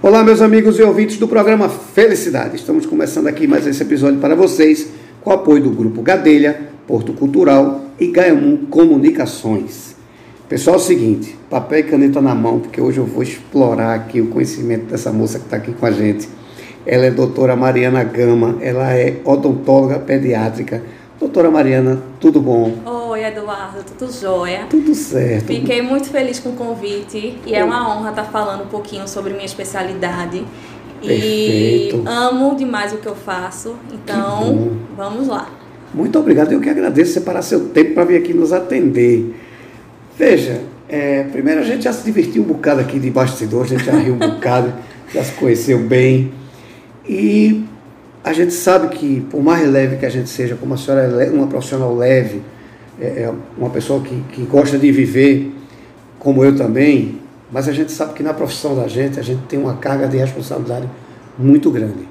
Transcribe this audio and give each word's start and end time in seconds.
Olá, 0.00 0.22
meus 0.22 0.40
amigos 0.40 0.78
e 0.78 0.82
ouvintes 0.82 1.16
do 1.16 1.26
programa 1.26 1.68
Felicidade. 1.68 2.54
Estamos 2.54 2.86
começando 2.86 3.26
aqui 3.26 3.48
mais 3.48 3.66
esse 3.66 3.82
episódio 3.82 4.20
para 4.20 4.36
vocês 4.36 4.86
com 5.20 5.30
o 5.30 5.32
apoio 5.32 5.60
do 5.60 5.70
Grupo 5.70 6.02
Gadelha, 6.02 6.68
Porto 6.86 7.12
Cultural 7.12 7.80
e 7.98 8.06
Gaiamum 8.06 8.58
Comunicações. 8.66 9.96
Pessoal, 10.48 10.76
é 10.76 10.78
o 10.78 10.82
seguinte, 10.82 11.36
papel 11.50 11.80
e 11.80 11.82
caneta 11.82 12.20
na 12.20 12.32
mão, 12.32 12.60
porque 12.60 12.80
hoje 12.80 12.98
eu 12.98 13.04
vou 13.04 13.24
explorar 13.24 13.92
aqui 13.92 14.20
o 14.20 14.28
conhecimento 14.28 14.84
dessa 14.84 15.12
moça 15.12 15.40
que 15.40 15.46
está 15.46 15.56
aqui 15.56 15.72
com 15.72 15.84
a 15.84 15.90
gente. 15.90 16.28
Ela 16.86 17.06
é 17.06 17.10
doutora 17.10 17.56
Mariana 17.56 18.04
Gama, 18.04 18.56
ela 18.60 18.94
é 18.94 19.16
odontóloga 19.24 19.98
pediátrica. 19.98 20.80
Doutora 21.18 21.50
Mariana, 21.50 22.00
tudo 22.20 22.40
bom? 22.40 22.72
Oi, 23.18 23.24
Eduardo, 23.24 23.82
tudo 23.98 24.12
jóia? 24.12 24.66
Tudo 24.70 24.94
certo. 24.94 25.46
Fiquei 25.46 25.82
muito 25.82 26.08
feliz 26.08 26.38
com 26.38 26.50
o 26.50 26.52
convite 26.52 27.36
e 27.44 27.52
é 27.52 27.64
uma 27.64 27.92
honra 27.92 28.10
estar 28.10 28.22
falando 28.26 28.62
um 28.62 28.68
pouquinho 28.68 29.08
sobre 29.08 29.32
minha 29.32 29.44
especialidade. 29.44 30.44
Perfeito. 31.00 31.96
E 31.96 32.02
amo 32.06 32.54
demais 32.54 32.92
o 32.92 32.98
que 32.98 33.08
eu 33.08 33.16
faço, 33.16 33.74
então 33.92 34.70
vamos 34.96 35.26
lá. 35.26 35.50
Muito 35.92 36.16
obrigado, 36.16 36.52
eu 36.52 36.60
que 36.60 36.70
agradeço 36.70 37.12
separar 37.12 37.42
seu 37.42 37.70
tempo 37.70 37.94
para 37.94 38.04
vir 38.04 38.18
aqui 38.18 38.32
nos 38.32 38.52
atender. 38.52 39.34
Veja, 40.16 40.60
é, 40.88 41.24
primeiro 41.24 41.58
a 41.58 41.64
gente 41.64 41.82
já 41.82 41.92
se 41.92 42.04
divertiu 42.04 42.44
um 42.44 42.46
bocado 42.46 42.80
aqui 42.80 43.00
de 43.00 43.10
bastidor, 43.10 43.64
a 43.64 43.66
gente 43.66 43.84
já 43.84 43.96
riu 43.96 44.14
um 44.14 44.18
bocado, 44.18 44.72
já 45.12 45.24
se 45.24 45.32
conheceu 45.32 45.80
bem. 45.80 46.32
E 47.04 47.64
a 48.22 48.32
gente 48.32 48.54
sabe 48.54 48.96
que, 48.96 49.22
por 49.28 49.42
mais 49.42 49.68
leve 49.68 49.96
que 49.96 50.06
a 50.06 50.10
gente 50.10 50.28
seja, 50.28 50.54
como 50.54 50.74
a 50.74 50.76
senhora 50.76 51.02
é 51.24 51.28
uma 51.30 51.48
profissional 51.48 51.92
leve, 51.96 52.42
é, 53.00 53.22
é 53.22 53.34
uma 53.56 53.70
pessoa 53.70 54.00
que, 54.00 54.22
que 54.32 54.42
gosta 54.42 54.78
de 54.78 54.90
viver, 54.90 55.54
como 56.18 56.44
eu 56.44 56.54
também, 56.54 57.20
mas 57.50 57.68
a 57.68 57.72
gente 57.72 57.92
sabe 57.92 58.14
que 58.14 58.22
na 58.22 58.34
profissão 58.34 58.76
da 58.76 58.86
gente, 58.88 59.18
a 59.18 59.22
gente 59.22 59.42
tem 59.48 59.58
uma 59.58 59.76
carga 59.76 60.06
de 60.06 60.16
responsabilidade 60.16 60.88
muito 61.38 61.70
grande. 61.70 62.08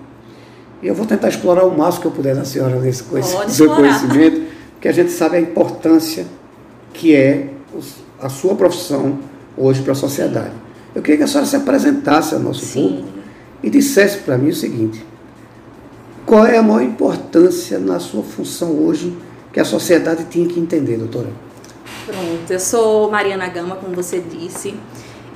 E 0.82 0.88
eu 0.88 0.96
vou 0.96 1.06
tentar 1.06 1.30
explorar 1.30 1.66
o 1.66 1.78
máximo 1.78 2.04
que 2.04 2.08
eu 2.08 2.12
puder 2.12 2.36
da 2.36 2.46
senhora 2.46 2.80
nesse 2.80 3.04
seu 3.50 3.76
conhecimento, 3.76 4.42
porque 4.74 4.88
a 4.88 4.92
gente 4.92 5.12
sabe 5.12 5.38
a 5.38 5.42
importância 5.42 6.26
que 6.94 7.16
é 7.16 7.50
a 8.20 8.30
sua 8.30 8.56
profissão 8.56 9.20
hoje 9.56 9.82
para 9.82 9.92
a 9.92 9.96
sociedade. 9.96 10.54
Eu 10.96 11.02
queria 11.02 11.18
que 11.18 11.24
a 11.24 11.28
senhora 11.28 11.46
se 11.46 11.56
apresentasse 11.56 12.34
ao 12.34 12.40
nosso 12.40 12.66
Sim. 12.66 12.88
público 12.88 13.08
e 13.62 13.70
dissesse 13.70 14.20
para 14.20 14.38
mim 14.38 14.50
o 14.50 14.56
seguinte: 14.56 15.06
qual 16.26 16.46
é 16.46 16.58
a 16.58 16.64
maior 16.64 16.82
importância 16.82 17.80
na 17.80 18.00
sua 18.00 18.24
função 18.24 18.72
hoje 18.72 19.16
que 19.54 19.60
a 19.60 19.66
sociedade 19.66 20.26
tinha 20.26 20.48
que 20.48 20.60
entender, 20.60 20.98
doutora? 20.98 21.30
Pronto, 22.06 22.50
eu 22.52 22.60
sou 22.60 23.10
Mariana 23.12 23.48
Gama, 23.48 23.76
como 23.76 23.94
você 23.96 24.20
disse. 24.20 24.74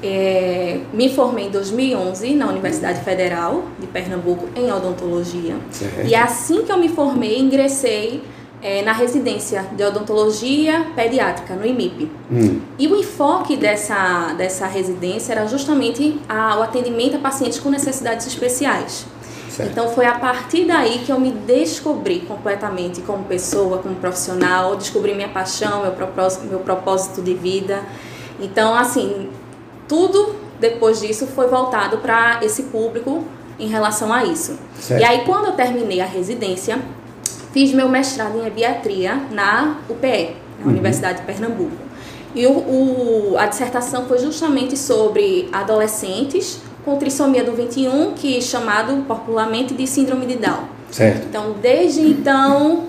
É, 0.03 0.79
me 0.93 1.13
formei 1.13 1.45
em 1.47 1.51
2011 1.51 2.33
na 2.33 2.47
Universidade 2.47 3.01
Federal 3.03 3.65
de 3.79 3.85
Pernambuco 3.87 4.47
em 4.55 4.71
odontologia. 4.71 5.55
Certo. 5.71 6.07
E 6.07 6.15
assim 6.15 6.63
que 6.63 6.71
eu 6.71 6.77
me 6.77 6.89
formei, 6.89 7.37
ingressei 7.39 8.23
é, 8.63 8.81
na 8.81 8.93
residência 8.93 9.63
de 9.75 9.83
odontologia 9.83 10.87
pediátrica, 10.95 11.53
no 11.55 11.65
IMIP. 11.65 12.09
Hum, 12.31 12.59
E 12.79 12.87
o 12.87 12.95
enfoque 12.95 13.55
dessa, 13.55 14.33
dessa 14.37 14.65
residência 14.65 15.33
era 15.33 15.45
justamente 15.45 16.19
a- 16.27 16.57
o 16.59 16.63
atendimento 16.63 17.15
a 17.17 17.19
pacientes 17.19 17.59
com 17.59 17.69
necessidades 17.69 18.25
especiais. 18.25 19.05
Certo. 19.61 19.71
Então 19.71 19.89
foi 19.89 20.05
a 20.05 20.17
partir 20.19 20.65
daí 20.65 20.99
que 20.99 21.11
eu 21.11 21.19
me 21.19 21.31
descobri 21.31 22.19
completamente 22.21 23.01
como 23.01 23.23
pessoa, 23.23 23.77
como 23.79 23.95
profissional, 23.95 24.75
descobri 24.75 25.13
minha 25.13 25.29
paixão, 25.29 25.81
meu 25.83 25.91
propósito, 25.91 26.45
meu 26.45 26.59
propósito 26.59 27.21
de 27.21 27.33
vida. 27.33 27.81
Então, 28.39 28.73
assim, 28.75 29.29
tudo 29.87 30.35
depois 30.59 30.99
disso 31.01 31.27
foi 31.27 31.47
voltado 31.47 31.97
para 31.99 32.39
esse 32.43 32.63
público 32.63 33.23
em 33.59 33.67
relação 33.67 34.11
a 34.13 34.23
isso. 34.25 34.57
Certo. 34.79 35.01
E 35.01 35.03
aí, 35.03 35.23
quando 35.25 35.45
eu 35.45 35.51
terminei 35.53 36.01
a 36.01 36.05
residência, 36.05 36.79
fiz 37.51 37.73
meu 37.73 37.87
mestrado 37.89 38.37
em 38.39 38.43
pediatria 38.43 39.15
na 39.31 39.77
UPE, 39.89 40.35
na 40.59 40.65
Uhum. 40.65 40.71
Universidade 40.71 41.19
de 41.21 41.25
Pernambuco. 41.25 41.71
E 42.33 42.45
o, 42.47 42.51
o- 42.51 43.35
a 43.37 43.45
dissertação 43.47 44.05
foi 44.05 44.17
justamente 44.19 44.77
sobre 44.77 45.49
adolescentes 45.51 46.61
com 46.83 46.97
trissomia 46.97 47.43
do 47.43 47.53
21, 47.53 48.13
que 48.13 48.37
é 48.37 48.41
chamado 48.41 49.03
popularmente 49.07 49.73
de 49.73 49.85
síndrome 49.85 50.25
de 50.25 50.37
Down. 50.37 50.63
certo. 50.89 51.27
Então, 51.27 51.55
desde 51.61 52.01
então, 52.01 52.85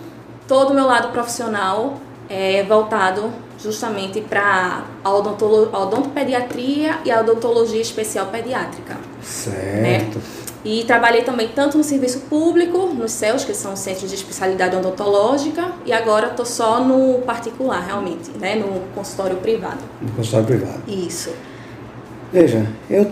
todo 0.48 0.70
o 0.70 0.74
meu 0.74 0.86
lado 0.86 1.12
profissional 1.12 1.98
é 2.28 2.62
voltado 2.62 3.30
justamente 3.58 4.20
para 4.20 4.84
a 5.04 5.12
odontopediatria 5.12 6.98
e 7.04 7.10
a 7.10 7.20
odontologia 7.20 7.80
especial 7.80 8.26
pediátrica. 8.26 8.96
Certo. 9.22 10.18
E 10.64 10.84
trabalhei 10.84 11.22
também 11.22 11.48
tanto 11.48 11.76
no 11.76 11.82
serviço 11.82 12.20
público, 12.20 12.86
nos 12.94 13.10
CELS, 13.12 13.44
que 13.44 13.52
são 13.52 13.72
os 13.72 13.80
Centros 13.80 14.08
de 14.08 14.14
Especialidade 14.14 14.76
Odontológica, 14.76 15.72
e 15.84 15.92
agora 15.92 16.28
estou 16.28 16.46
só 16.46 16.80
no 16.80 17.20
particular, 17.22 17.84
realmente, 17.84 18.30
né, 18.38 18.54
no 18.54 18.80
consultório 18.94 19.36
privado. 19.38 19.80
No 20.00 20.12
consultório 20.12 20.46
privado. 20.46 20.82
Isso. 20.86 21.30
Veja, 22.32 22.64
eu, 22.88 23.10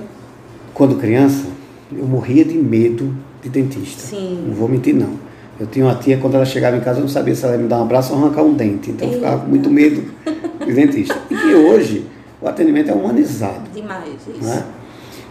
quando 0.75 0.97
criança, 0.97 1.47
eu 1.92 2.06
morria 2.06 2.44
de 2.44 2.56
medo 2.56 3.14
de 3.42 3.48
dentista. 3.48 4.03
Sim. 4.03 4.44
Não 4.48 4.54
vou 4.54 4.69
mentir, 4.69 4.94
não. 4.94 5.31
Eu 5.58 5.66
tinha 5.66 5.84
uma 5.84 5.94
tia, 5.94 6.16
quando 6.16 6.34
ela 6.36 6.44
chegava 6.47 6.76
em 6.76 6.81
casa, 6.81 6.98
eu 6.98 7.03
não 7.03 7.08
sabia 7.08 7.34
se 7.34 7.44
ela 7.44 7.54
ia 7.54 7.60
me 7.60 7.69
dar 7.69 7.78
um 7.78 7.82
abraço 7.82 8.14
ou 8.14 8.19
arrancar 8.19 8.42
um 8.42 8.54
dente. 8.54 8.91
Então 8.91 9.09
eu 9.09 9.14
ficava 9.14 9.42
com 9.42 9.48
muito 9.48 9.69
medo 9.69 10.10
de 10.64 10.72
dentista. 10.72 11.19
E 11.30 11.36
que 11.36 11.54
hoje 11.54 12.06
o 12.41 12.48
atendimento 12.48 12.91
é 12.91 12.94
humanizado. 12.94 13.69
Demais, 13.75 14.09
isso. 14.26 14.42
Né? 14.42 14.64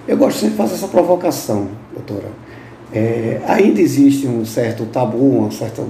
Eu 0.07 0.17
gosto 0.17 0.37
sempre 0.37 0.51
de 0.51 0.57
fazer 0.57 0.75
essa 0.75 0.87
provocação, 0.87 1.69
doutora. 1.93 2.27
É, 2.93 3.41
ainda 3.47 3.81
existe 3.81 4.27
um 4.27 4.45
certo 4.45 4.85
tabu, 4.85 5.43
um 5.43 5.51
certo, 5.51 5.81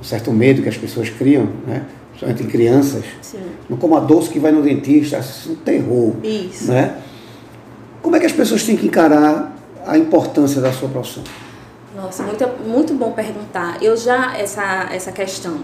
um 0.00 0.04
certo 0.04 0.32
medo 0.32 0.62
que 0.62 0.68
as 0.68 0.76
pessoas 0.76 1.08
criam, 1.10 1.48
né? 1.66 1.84
principalmente 2.10 2.42
em 2.42 2.46
crianças. 2.46 3.04
Sim. 3.22 3.38
Não 3.68 3.76
como 3.76 3.96
a 3.96 4.00
doce 4.00 4.28
que 4.28 4.40
vai 4.40 4.50
no 4.50 4.62
dentista, 4.62 5.18
isso 5.18 5.50
é 5.50 5.52
um 5.52 5.56
terror. 5.56 6.14
Isso. 6.22 6.70
Né? 6.70 6.96
Como 8.04 8.14
é 8.16 8.20
que 8.20 8.26
as 8.26 8.32
pessoas 8.32 8.62
têm 8.62 8.76
que 8.76 8.86
encarar 8.86 9.56
a 9.86 9.96
importância 9.96 10.60
da 10.60 10.70
sua 10.70 10.90
profissão? 10.90 11.24
Nossa, 11.96 12.22
muito, 12.22 12.46
muito 12.62 12.92
bom 12.92 13.12
perguntar. 13.12 13.82
Eu 13.82 13.96
já, 13.96 14.36
essa, 14.36 14.88
essa 14.92 15.10
questão, 15.10 15.60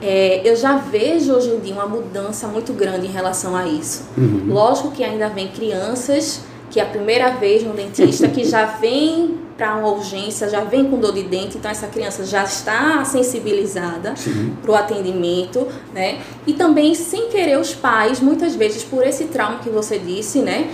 é, 0.00 0.48
eu 0.48 0.54
já 0.54 0.76
vejo 0.76 1.32
hoje 1.32 1.48
em 1.48 1.58
dia 1.58 1.74
uma 1.74 1.88
mudança 1.88 2.46
muito 2.46 2.72
grande 2.72 3.08
em 3.08 3.10
relação 3.10 3.56
a 3.56 3.66
isso. 3.66 4.04
Uhum. 4.16 4.44
Lógico 4.46 4.92
que 4.92 5.02
ainda 5.02 5.28
vem 5.28 5.48
crianças 5.48 6.42
que 6.70 6.80
é 6.80 6.82
a 6.82 6.86
primeira 6.86 7.30
vez 7.30 7.62
no 7.62 7.72
dentista, 7.72 8.28
que 8.28 8.44
já 8.44 8.66
vem 8.66 9.38
para 9.56 9.76
uma 9.76 9.88
urgência, 9.88 10.48
já 10.48 10.60
vem 10.60 10.84
com 10.84 10.98
dor 10.98 11.14
de 11.14 11.22
dente, 11.22 11.56
então 11.56 11.70
essa 11.70 11.86
criança 11.86 12.26
já 12.26 12.44
está 12.44 13.02
sensibilizada 13.04 14.12
para 14.60 14.70
o 14.70 14.74
atendimento, 14.74 15.66
né? 15.94 16.20
E 16.46 16.52
também, 16.52 16.94
sem 16.94 17.28
querer, 17.28 17.58
os 17.58 17.74
pais, 17.74 18.20
muitas 18.20 18.54
vezes, 18.54 18.84
por 18.84 19.06
esse 19.06 19.24
trauma 19.24 19.60
que 19.60 19.70
você 19.70 19.98
disse, 19.98 20.40
né? 20.40 20.68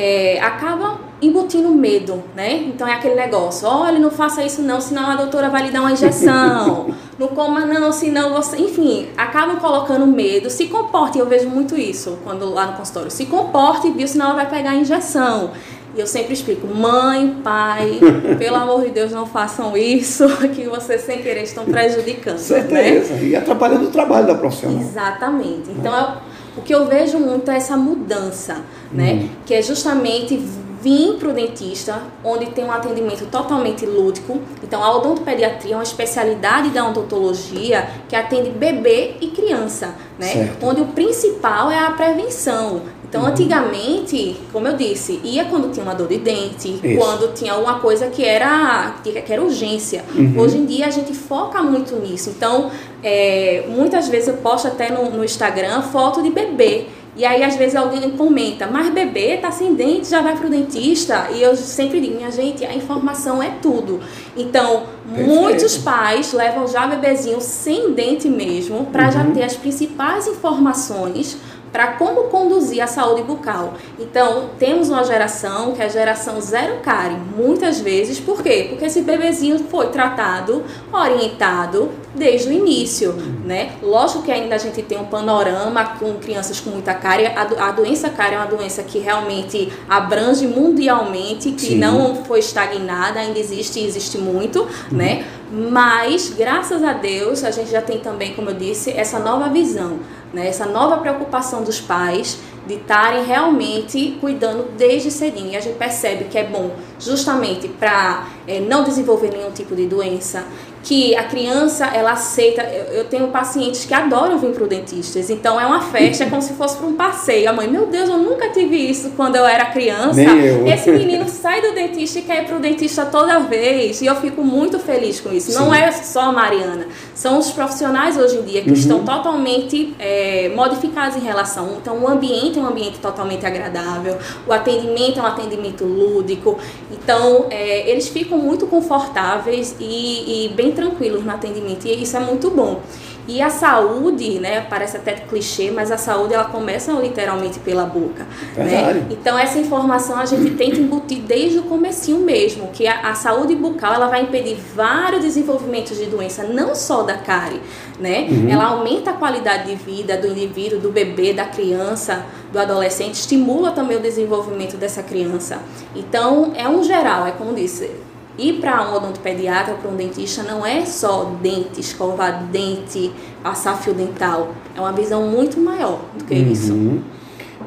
É, 0.00 0.38
acabam 0.40 0.98
embutindo 1.20 1.70
medo, 1.70 2.22
né? 2.36 2.54
Então 2.54 2.86
é 2.86 2.94
aquele 2.94 3.16
negócio, 3.16 3.66
olha, 3.66 3.98
não 3.98 4.12
faça 4.12 4.44
isso 4.44 4.62
não, 4.62 4.80
senão 4.80 5.10
a 5.10 5.16
doutora 5.16 5.48
vai 5.48 5.64
lhe 5.64 5.72
dar 5.72 5.80
uma 5.80 5.90
injeção. 5.90 6.94
não 7.18 7.26
coma 7.26 7.66
não, 7.66 7.90
senão 7.90 8.32
você... 8.32 8.58
Enfim, 8.58 9.08
acabam 9.16 9.56
colocando 9.56 10.06
medo. 10.06 10.48
Se 10.50 10.68
comporte, 10.68 11.18
eu 11.18 11.26
vejo 11.26 11.48
muito 11.48 11.76
isso 11.76 12.16
quando 12.22 12.48
lá 12.48 12.66
no 12.66 12.72
consultório. 12.74 13.10
Se 13.10 13.26
comporte, 13.26 13.90
viu, 13.90 14.06
senão 14.06 14.26
ela 14.26 14.34
vai 14.36 14.48
pegar 14.48 14.70
a 14.70 14.76
injeção. 14.76 15.50
E 15.96 16.00
eu 16.00 16.06
sempre 16.06 16.34
explico, 16.34 16.68
mãe, 16.68 17.36
pai, 17.42 17.98
pelo 18.38 18.54
amor 18.54 18.84
de 18.84 18.90
Deus, 18.90 19.10
não 19.10 19.26
façam 19.26 19.76
isso, 19.76 20.28
que 20.54 20.68
vocês 20.68 21.00
sem 21.00 21.22
querer 21.22 21.42
estão 21.42 21.64
prejudicando, 21.64 22.36
né? 22.36 22.38
Certeza. 22.38 23.14
E 23.14 23.34
atrapalhando 23.34 23.86
o 23.86 23.90
trabalho 23.90 24.28
da 24.28 24.36
profissional. 24.36 24.80
Exatamente. 24.80 25.70
Então, 25.70 25.92
eu- 25.92 26.27
o 26.58 26.62
que 26.62 26.74
eu 26.74 26.86
vejo 26.86 27.18
muito 27.18 27.50
é 27.50 27.56
essa 27.56 27.76
mudança, 27.76 28.62
né? 28.92 29.12
Uhum. 29.12 29.28
Que 29.46 29.54
é 29.54 29.62
justamente 29.62 30.36
vir 30.80 31.14
para 31.14 31.28
o 31.28 31.32
dentista, 31.32 32.02
onde 32.22 32.46
tem 32.46 32.64
um 32.64 32.72
atendimento 32.72 33.26
totalmente 33.26 33.84
lúdico. 33.84 34.40
Então, 34.62 34.82
a 34.82 34.96
odontopediatria 34.96 35.74
é 35.74 35.76
uma 35.76 35.82
especialidade 35.82 36.70
da 36.70 36.88
odontologia 36.88 37.88
que 38.08 38.14
atende 38.14 38.50
bebê 38.50 39.14
e 39.20 39.28
criança, 39.28 39.94
né? 40.18 40.26
Certo. 40.26 40.66
Onde 40.66 40.80
o 40.82 40.86
principal 40.86 41.70
é 41.70 41.78
a 41.78 41.90
prevenção. 41.90 42.82
Então, 43.08 43.22
Uhum. 43.22 43.28
antigamente, 43.28 44.36
como 44.52 44.68
eu 44.68 44.76
disse, 44.76 45.18
ia 45.24 45.44
quando 45.46 45.72
tinha 45.72 45.82
uma 45.84 45.94
dor 45.94 46.08
de 46.08 46.18
dente, 46.18 46.68
Isso. 46.82 46.98
quando 46.98 47.32
tinha 47.34 47.54
alguma 47.54 47.78
coisa 47.80 48.08
que 48.08 48.22
era, 48.24 48.96
que 49.02 49.32
era 49.32 49.42
urgência. 49.42 50.04
Uhum. 50.14 50.34
Hoje 50.38 50.58
em 50.58 50.66
dia 50.66 50.86
a 50.86 50.90
gente 50.90 51.14
foca 51.14 51.62
muito 51.62 51.96
nisso. 51.96 52.28
Então, 52.30 52.70
é, 53.02 53.64
muitas 53.68 54.08
vezes 54.08 54.28
eu 54.28 54.34
posto 54.38 54.68
até 54.68 54.90
no, 54.92 55.10
no 55.10 55.24
Instagram 55.24 55.80
foto 55.82 56.22
de 56.22 56.30
bebê. 56.30 56.86
E 57.16 57.24
aí, 57.24 57.42
às 57.42 57.56
vezes, 57.56 57.74
alguém 57.74 58.10
comenta, 58.10 58.68
mas 58.70 58.90
bebê 58.90 59.38
tá 59.38 59.50
sem 59.50 59.74
dente, 59.74 60.08
já 60.08 60.20
vai 60.20 60.36
pro 60.36 60.48
dentista. 60.48 61.28
E 61.34 61.42
eu 61.42 61.56
sempre 61.56 62.00
digo, 62.00 62.14
minha 62.14 62.30
gente, 62.30 62.64
a 62.64 62.72
informação 62.72 63.42
é 63.42 63.50
tudo. 63.60 63.98
Então, 64.36 64.84
Perfeito. 65.04 65.28
muitos 65.28 65.76
pais 65.78 66.32
levam 66.32 66.68
já 66.68 66.86
bebezinho 66.86 67.40
sem 67.40 67.92
dente 67.92 68.28
mesmo, 68.28 68.86
para 68.92 69.10
já 69.10 69.22
Uhum. 69.24 69.32
ter 69.32 69.42
as 69.42 69.56
principais 69.56 70.28
informações 70.28 71.36
para 71.72 71.92
como 71.92 72.24
conduzir 72.24 72.82
a 72.82 72.86
saúde 72.86 73.22
bucal. 73.22 73.74
Então, 73.98 74.50
temos 74.58 74.88
uma 74.88 75.04
geração 75.04 75.72
que 75.72 75.82
é 75.82 75.86
a 75.86 75.88
geração 75.88 76.40
zero 76.40 76.78
cárie, 76.82 77.16
muitas 77.36 77.80
vezes, 77.80 78.18
por 78.18 78.42
quê? 78.42 78.66
Porque 78.70 78.86
esse 78.86 79.02
bebezinho 79.02 79.58
foi 79.70 79.88
tratado, 79.88 80.64
orientado 80.92 81.90
desde 82.14 82.48
o 82.48 82.52
início, 82.52 83.14
né? 83.44 83.72
Lógico 83.82 84.22
que 84.22 84.32
ainda 84.32 84.54
a 84.54 84.58
gente 84.58 84.82
tem 84.82 84.98
um 84.98 85.04
panorama 85.04 85.84
com 85.98 86.14
crianças 86.14 86.58
com 86.60 86.70
muita 86.70 86.94
cárie, 86.94 87.26
a, 87.26 87.44
do, 87.44 87.58
a 87.58 87.70
doença 87.70 88.10
cárie 88.10 88.34
é 88.34 88.38
uma 88.38 88.46
doença 88.46 88.82
que 88.82 88.98
realmente 88.98 89.72
abrange 89.88 90.46
mundialmente, 90.46 91.52
que 91.52 91.68
Sim. 91.68 91.78
não 91.78 92.24
foi 92.24 92.40
estagnada, 92.40 93.20
ainda 93.20 93.38
existe 93.38 93.78
e 93.78 93.86
existe 93.86 94.18
muito, 94.18 94.66
né? 94.90 95.24
Mas, 95.50 96.30
graças 96.36 96.82
a 96.84 96.92
Deus, 96.92 97.42
a 97.42 97.50
gente 97.50 97.70
já 97.70 97.80
tem 97.80 97.98
também, 97.98 98.34
como 98.34 98.50
eu 98.50 98.54
disse, 98.54 98.90
essa 98.90 99.18
nova 99.18 99.48
visão 99.48 99.98
né? 100.32 100.48
essa 100.48 100.66
nova 100.66 100.98
preocupação 100.98 101.62
dos 101.62 101.80
pais 101.80 102.38
de 102.66 102.74
estarem 102.74 103.24
realmente 103.24 104.18
cuidando 104.20 104.70
desde 104.76 105.10
cedinho. 105.10 105.52
E 105.52 105.56
a 105.56 105.60
gente 105.60 105.76
percebe 105.76 106.24
que 106.24 106.36
é 106.36 106.44
bom 106.44 106.72
justamente 106.98 107.68
para 107.68 108.26
é, 108.46 108.60
não 108.60 108.84
desenvolver 108.84 109.30
nenhum 109.30 109.50
tipo 109.50 109.74
de 109.74 109.86
doença, 109.86 110.44
que 110.82 111.14
a 111.16 111.24
criança 111.24 111.86
ela 111.86 112.12
aceita. 112.12 112.62
Eu, 112.62 112.94
eu 112.94 113.04
tenho 113.04 113.28
pacientes 113.28 113.84
que 113.84 113.92
adoram 113.92 114.38
vir 114.38 114.52
para 114.52 114.64
o 114.64 114.66
dentista, 114.66 115.18
então 115.32 115.60
é 115.60 115.66
uma 115.66 115.82
festa, 115.82 116.24
é 116.24 116.30
como 116.30 116.40
se 116.40 116.54
fosse 116.54 116.76
para 116.76 116.86
um 116.86 116.94
passeio. 116.94 117.50
A 117.50 117.52
mãe, 117.52 117.68
meu 117.68 117.86
Deus, 117.86 118.08
eu 118.08 118.18
nunca 118.18 118.48
tive 118.50 118.76
isso 118.76 119.12
quando 119.16 119.36
eu 119.36 119.44
era 119.44 119.66
criança. 119.66 120.20
Esse 120.66 120.90
menino 120.90 121.28
sai 121.28 121.60
do 121.60 121.74
dentista 121.74 122.20
e 122.20 122.22
quer 122.22 122.42
ir 122.42 122.46
para 122.46 122.56
o 122.56 122.60
dentista 122.60 123.04
toda 123.06 123.38
vez, 123.40 124.00
e 124.00 124.06
eu 124.06 124.14
fico 124.16 124.42
muito 124.42 124.78
feliz 124.78 125.20
com 125.20 125.32
isso. 125.32 125.52
Sim. 125.52 125.58
Não 125.58 125.74
é 125.74 125.90
só 125.92 126.22
a 126.22 126.32
Mariana, 126.32 126.86
são 127.14 127.38
os 127.38 127.50
profissionais 127.50 128.16
hoje 128.16 128.36
em 128.36 128.42
dia 128.42 128.62
que 128.62 128.70
uhum. 128.70 128.74
estão 128.74 129.04
totalmente 129.04 129.94
é, 129.98 130.50
modificados 130.54 131.16
em 131.16 131.20
relação. 131.20 131.76
Então, 131.80 131.98
o 131.98 132.08
ambiente 132.08 132.58
é 132.58 132.62
um 132.62 132.66
ambiente 132.66 132.98
totalmente 132.98 133.44
agradável, 133.44 134.16
o 134.46 134.52
atendimento 134.52 135.18
é 135.18 135.22
um 135.22 135.26
atendimento 135.26 135.84
lúdico. 135.84 136.58
Então, 136.90 137.46
é, 137.50 137.90
eles 137.90 138.08
ficam 138.08 138.38
muito 138.38 138.66
confortáveis 138.66 139.76
e, 139.78 140.46
e 140.46 140.48
bem 140.54 140.72
tranquilos 140.72 141.24
no 141.24 141.30
atendimento 141.30 141.86
e 141.86 142.02
isso 142.02 142.16
é 142.16 142.20
muito 142.20 142.50
bom. 142.50 142.80
E 143.28 143.42
a 143.42 143.50
saúde, 143.50 144.38
né, 144.40 144.62
parece 144.70 144.96
até 144.96 145.12
clichê, 145.12 145.70
mas 145.70 145.92
a 145.92 145.98
saúde 145.98 146.32
ela 146.32 146.46
começa 146.46 146.90
literalmente 146.92 147.58
pela 147.58 147.84
boca, 147.84 148.26
né? 148.56 149.06
Então 149.10 149.38
essa 149.38 149.58
informação 149.58 150.16
a 150.16 150.24
gente 150.24 150.52
tenta 150.52 150.80
embutir 150.80 151.18
desde 151.20 151.58
o 151.58 151.64
comecinho 151.64 152.20
mesmo, 152.20 152.68
que 152.68 152.86
a, 152.86 153.10
a, 153.10 153.14
saúde 153.14 153.54
bucal 153.54 153.92
ela 153.92 154.06
vai 154.06 154.22
impedir 154.22 154.56
vários 154.74 155.20
desenvolvimentos 155.20 155.98
de 155.98 156.06
doença, 156.06 156.42
não 156.42 156.74
só 156.74 157.02
da 157.02 157.18
cárie, 157.18 157.60
né? 158.00 158.26
Uhum. 158.30 158.48
Ela 158.48 158.64
aumenta 158.68 159.10
a 159.10 159.14
qualidade 159.14 159.66
de 159.68 159.74
vida 159.74 160.16
do 160.16 160.26
indivíduo, 160.26 160.78
do 160.80 160.90
bebê, 160.90 161.34
da 161.34 161.44
criança, 161.44 162.24
do 162.50 162.58
adolescente, 162.58 163.14
estimula 163.14 163.72
também 163.72 163.98
o 163.98 164.00
desenvolvimento 164.00 164.78
dessa 164.78 165.02
criança. 165.02 165.58
Então 165.94 166.52
é 166.56 166.66
um 166.66 166.82
geral, 166.82 167.26
é 167.26 167.32
como 167.32 167.52
disse, 167.52 167.90
Ir 168.38 168.60
para 168.60 168.88
um 168.88 168.94
odontopediatra, 168.94 169.74
para 169.74 169.90
um 169.90 169.96
dentista, 169.96 170.44
não 170.44 170.64
é 170.64 170.86
só 170.86 171.24
dente, 171.42 171.80
escovar 171.80 172.44
dente, 172.44 173.10
passar 173.42 173.76
fio 173.76 173.92
dental. 173.92 174.54
É 174.76 174.80
uma 174.80 174.92
visão 174.92 175.26
muito 175.26 175.58
maior 175.58 176.00
do 176.16 176.24
que 176.24 176.34
uhum. 176.34 176.52
isso. 176.52 177.02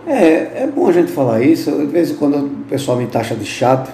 É, 0.08 0.64
é 0.64 0.72
bom 0.74 0.88
a 0.88 0.92
gente 0.94 1.12
falar 1.12 1.42
isso. 1.42 1.72
De 1.72 1.88
vez 1.88 2.12
em 2.12 2.16
quando 2.16 2.38
o 2.38 2.50
pessoal 2.70 2.98
me 2.98 3.06
taxa 3.08 3.36
de 3.36 3.46
chato, 3.46 3.92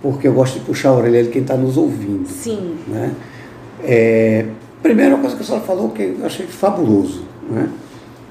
porque 0.00 0.26
eu 0.26 0.32
gosto 0.32 0.58
de 0.58 0.64
puxar 0.64 0.88
a 0.88 0.94
orelha 0.94 1.22
de 1.22 1.28
quem 1.28 1.42
está 1.42 1.54
nos 1.54 1.76
ouvindo. 1.76 2.26
Sim. 2.26 2.76
Né? 2.88 3.12
É, 3.84 4.46
primeira 4.82 5.16
coisa 5.18 5.36
que 5.36 5.42
a 5.42 5.44
senhora 5.44 5.64
falou 5.64 5.90
que 5.90 6.16
eu 6.18 6.24
achei 6.24 6.46
fabuloso. 6.46 7.24
Né? 7.48 7.68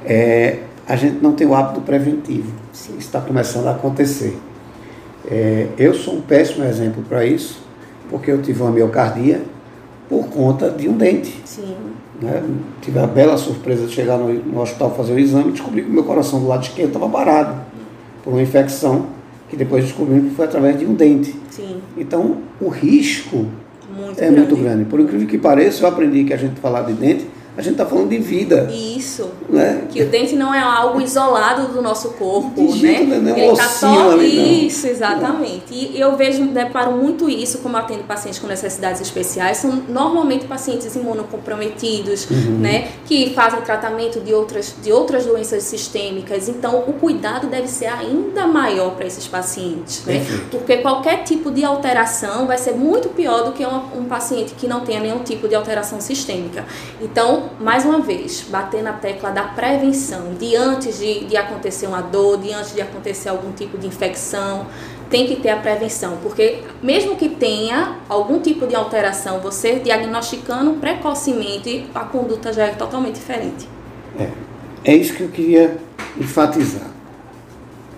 É, 0.06 0.60
a 0.88 0.95
gente 0.95 1.21
não 1.21 1.33
tem 1.33 1.45
o 1.45 1.54
hábito 1.54 1.81
preventivo. 1.81 2.51
Sim. 2.74 2.94
Isso 2.94 3.07
está 3.07 3.21
começando 3.21 3.68
a 3.68 3.71
acontecer. 3.71 4.36
É, 5.31 5.67
eu 5.77 5.93
sou 5.93 6.15
um 6.15 6.21
péssimo 6.21 6.65
exemplo 6.65 7.03
para 7.07 7.25
isso, 7.25 7.61
porque 8.09 8.31
eu 8.31 8.41
tive 8.41 8.61
uma 8.61 8.71
miocardia 8.71 9.41
por 10.07 10.27
conta 10.27 10.69
de 10.69 10.89
um 10.89 10.97
dente. 10.97 11.39
Sim. 11.45 11.75
Né? 12.19 12.43
Tive 12.81 12.99
a 12.99 13.07
bela 13.07 13.37
surpresa 13.37 13.85
de 13.85 13.93
chegar 13.93 14.17
no, 14.17 14.33
no 14.33 14.61
hospital 14.61 14.93
fazer 14.95 15.13
o 15.13 15.19
exame 15.19 15.49
e 15.49 15.51
descobri 15.51 15.83
que 15.83 15.89
o 15.89 15.93
meu 15.93 16.03
coração 16.03 16.39
do 16.39 16.47
lado 16.47 16.63
esquerdo 16.63 16.87
estava 16.87 17.07
parado 17.07 17.61
por 18.23 18.33
uma 18.33 18.41
infecção 18.41 19.07
que 19.49 19.55
depois 19.55 19.83
descobrimos 19.83 20.29
que 20.29 20.35
foi 20.35 20.45
através 20.45 20.77
de 20.77 20.85
um 20.85 20.93
dente. 20.93 21.35
Sim. 21.49 21.81
Então, 21.97 22.37
o 22.61 22.69
risco 22.69 23.47
muito 23.95 24.19
é 24.19 24.25
grande. 24.25 24.37
muito 24.37 24.55
grande. 24.55 24.85
Por 24.85 24.99
incrível 24.99 25.27
que 25.27 25.37
pareça, 25.37 25.83
eu 25.83 25.89
aprendi 25.89 26.23
que 26.23 26.33
a 26.33 26.37
gente 26.37 26.59
falar 26.59 26.83
de 26.83 26.93
dente 26.93 27.25
a 27.59 27.61
gente 27.61 27.73
está 27.73 27.85
falando 27.85 28.07
de 28.07 28.19
vida. 28.19 28.69
Isso. 28.71 29.29
Né? 29.50 29.83
Que 29.89 30.01
o 30.01 30.07
dente 30.07 30.33
não 30.33 30.56
é 30.56 30.61
algo 30.61 31.01
isolado 31.01 31.73
do 31.73 31.81
nosso 31.81 32.11
corpo, 32.11 32.56
de 32.56 32.61
né? 32.61 32.95
Jeito, 32.95 33.15
né? 33.15 33.31
Ele 33.38 33.51
está 33.51 33.67
só 33.67 34.11
ali, 34.11 34.67
isso, 34.67 34.88
exatamente. 34.88 35.73
E 35.73 36.00
eu 36.00 36.15
vejo, 36.15 36.45
deparo 36.45 36.94
muito 36.94 37.29
isso, 37.29 37.57
como 37.57 37.75
atendo 37.75 38.03
pacientes 38.03 38.39
com 38.39 38.47
necessidades 38.47 39.01
especiais, 39.01 39.57
são 39.57 39.83
normalmente 39.89 40.45
pacientes 40.45 40.95
imunocomprometidos, 40.95 42.29
uhum. 42.29 42.59
né? 42.59 42.88
Que 43.06 43.33
fazem 43.33 43.59
tratamento 43.59 44.21
de 44.21 44.33
outras, 44.33 44.73
de 44.81 44.94
outras 44.94 45.25
doenças 45.25 45.63
sistêmicas. 45.63 46.47
Então, 46.47 46.85
o 46.88 46.94
cuidado 46.94 47.47
deve 47.47 47.67
ser 47.67 47.88
ainda 47.88 48.47
maior 48.47 48.91
para 48.91 49.06
esses 49.06 49.27
pacientes, 49.27 50.06
né? 50.06 50.25
Porque 50.50 50.77
qualquer 50.77 51.23
tipo 51.25 51.51
de 51.51 51.65
alteração 51.65 52.47
vai 52.47 52.57
ser 52.57 52.71
muito 52.71 53.09
pior 53.09 53.44
do 53.44 53.51
que 53.51 53.65
um, 53.65 54.00
um 54.00 54.06
paciente 54.06 54.53
que 54.53 54.65
não 54.65 54.79
tenha 54.79 55.01
nenhum 55.01 55.19
tipo 55.19 55.45
de 55.50 55.56
alteração 55.56 56.00
sistêmica. 56.00 56.63
Então, 57.01 57.48
mais 57.59 57.85
uma 57.85 57.99
vez, 57.99 58.45
bater 58.49 58.83
na 58.83 58.93
tecla 58.93 59.31
da 59.31 59.43
prevenção, 59.43 60.33
de 60.39 60.55
antes 60.55 60.99
de, 60.99 61.25
de 61.25 61.37
acontecer 61.37 61.87
uma 61.87 62.01
dor, 62.01 62.37
de 62.37 62.51
antes 62.51 62.73
de 62.73 62.81
acontecer 62.81 63.29
algum 63.29 63.51
tipo 63.51 63.77
de 63.77 63.87
infecção, 63.87 64.67
tem 65.09 65.25
que 65.25 65.37
ter 65.37 65.49
a 65.49 65.57
prevenção, 65.57 66.17
porque 66.21 66.59
mesmo 66.83 67.15
que 67.15 67.29
tenha 67.29 67.97
algum 68.07 68.39
tipo 68.39 68.67
de 68.67 68.75
alteração, 68.75 69.39
você 69.39 69.79
diagnosticando 69.79 70.73
precocemente, 70.73 71.87
a 71.95 72.01
conduta 72.01 72.53
já 72.53 72.65
é 72.65 72.71
totalmente 72.71 73.15
diferente. 73.15 73.67
É, 74.19 74.29
é 74.83 74.95
isso 74.95 75.13
que 75.13 75.23
eu 75.23 75.29
queria 75.29 75.77
enfatizar. 76.19 76.89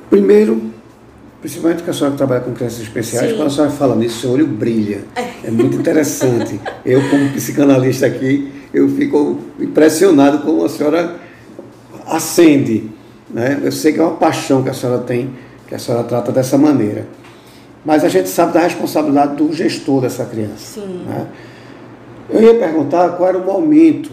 Primeiro, 0.10 0.72
principalmente 1.42 1.84
que 1.84 1.90
a 1.90 1.94
senhora 1.94 2.16
trabalha 2.16 2.42
com 2.42 2.54
crianças 2.54 2.82
especiais, 2.82 3.32
Sim. 3.32 3.36
quando 3.36 3.48
a 3.48 3.52
senhora 3.52 3.72
fala 3.72 3.96
nisso, 3.96 4.22
seu 4.22 4.32
olho 4.32 4.48
brilha. 4.48 5.02
É, 5.16 5.48
é 5.48 5.52
muito 5.52 5.76
interessante. 5.76 6.60
eu, 6.86 7.10
como 7.10 7.30
psicanalista 7.32 8.06
aqui, 8.06 8.61
eu 8.74 8.88
fico 8.90 9.40
impressionado 9.60 10.40
como 10.40 10.64
a 10.66 10.70
senhora 10.70 11.16
acende. 12.08 12.90
Né? 13.30 13.60
Eu 13.64 13.72
sei 13.72 13.94
que 13.94 14.00
é 14.00 14.04
uma 14.04 14.16
paixão 14.16 14.64
que 14.64 14.70
a 14.70 14.74
senhora 14.74 15.00
tem, 15.00 15.34
que 15.68 15.76
a 15.76 15.80
senhora 15.80 16.04
trata 16.04 16.32
dessa 16.32 16.58
maneira. 16.58 17.06
Mas 17.84 18.04
a 18.04 18.10
gente 18.10 18.30
sabe 18.30 18.54
da 18.54 18.62
responsabilidade 18.62 19.36
do 19.36 19.52
gestor 19.54 20.02
dessa 20.02 20.26
criança. 20.26 20.80
Sim. 20.80 21.04
Né? 21.06 21.28
Eu 22.30 22.42
ia 22.42 22.56
perguntar 22.56 23.10
qual 23.10 23.28
era 23.28 23.38
o 23.38 23.46
momento 23.46 24.12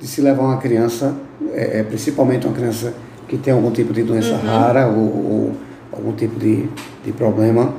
de 0.00 0.06
se 0.06 0.20
levar 0.20 0.42
uma 0.42 0.58
criança, 0.58 1.16
é, 1.52 1.80
é 1.80 1.82
principalmente 1.82 2.46
uma 2.46 2.54
criança 2.54 2.92
que 3.26 3.36
tem 3.36 3.52
algum 3.52 3.70
tipo 3.70 3.92
de 3.92 4.02
doença 4.02 4.34
uhum. 4.34 4.40
rara 4.40 4.86
ou, 4.86 4.98
ou, 4.98 5.52
algum 5.92 6.12
tipo 6.12 6.38
de, 6.38 6.68
de 7.04 7.12
problema. 7.12 7.74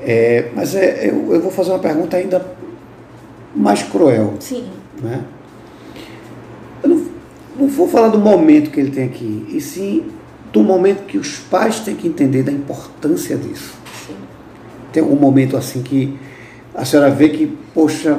É, 0.00 0.50
mas 0.54 0.74
é, 0.74 1.08
eu, 1.08 1.32
eu 1.32 1.40
vou 1.40 1.50
fazer 1.50 1.70
uma 1.70 1.78
pergunta 1.78 2.16
ainda 2.16 2.44
mais 3.54 3.82
cruel. 3.82 4.34
Sim. 4.40 4.66
Né? 5.00 5.22
Não, 7.58 7.68
vou 7.68 7.88
falar 7.88 8.08
do 8.08 8.18
momento 8.18 8.70
que 8.70 8.80
ele 8.80 8.90
tem 8.90 9.04
aqui, 9.04 9.46
e 9.48 9.60
sim 9.60 10.04
do 10.52 10.62
momento 10.62 11.04
que 11.06 11.18
os 11.18 11.36
pais 11.36 11.80
têm 11.80 11.94
que 11.94 12.08
entender 12.08 12.42
da 12.42 12.52
importância 12.52 13.36
disso. 13.36 13.74
Tem 14.92 15.02
algum 15.02 15.16
momento 15.16 15.56
assim 15.56 15.82
que 15.82 16.16
a 16.74 16.84
senhora 16.84 17.10
vê 17.10 17.28
que, 17.28 17.46
poxa, 17.74 18.18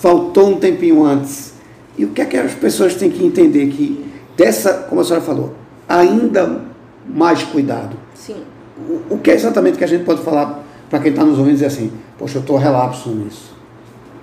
faltou 0.00 0.50
um 0.50 0.60
tempinho 0.60 1.04
antes. 1.04 1.54
E 1.98 2.04
o 2.04 2.10
que 2.10 2.20
é 2.20 2.24
que 2.24 2.36
as 2.36 2.52
pessoas 2.54 2.94
têm 2.94 3.10
que 3.10 3.24
entender 3.24 3.68
que 3.68 4.04
dessa, 4.36 4.74
como 4.88 5.00
a 5.00 5.04
senhora 5.04 5.24
falou, 5.24 5.54
ainda 5.88 6.62
mais 7.08 7.42
cuidado. 7.42 7.96
Sim. 8.14 8.36
O, 8.78 9.14
o 9.14 9.18
que 9.18 9.30
é 9.30 9.34
exatamente 9.34 9.78
que 9.78 9.84
a 9.84 9.88
gente 9.88 10.04
pode 10.04 10.22
falar 10.22 10.64
para 10.90 10.98
quem 11.00 11.10
está 11.10 11.24
nos 11.24 11.38
ouvindo 11.38 11.52
e 11.52 11.54
dizer 11.54 11.66
assim, 11.66 11.90
poxa, 12.18 12.38
eu 12.38 12.40
estou 12.42 12.56
relapso 12.56 13.10
nisso. 13.10 13.54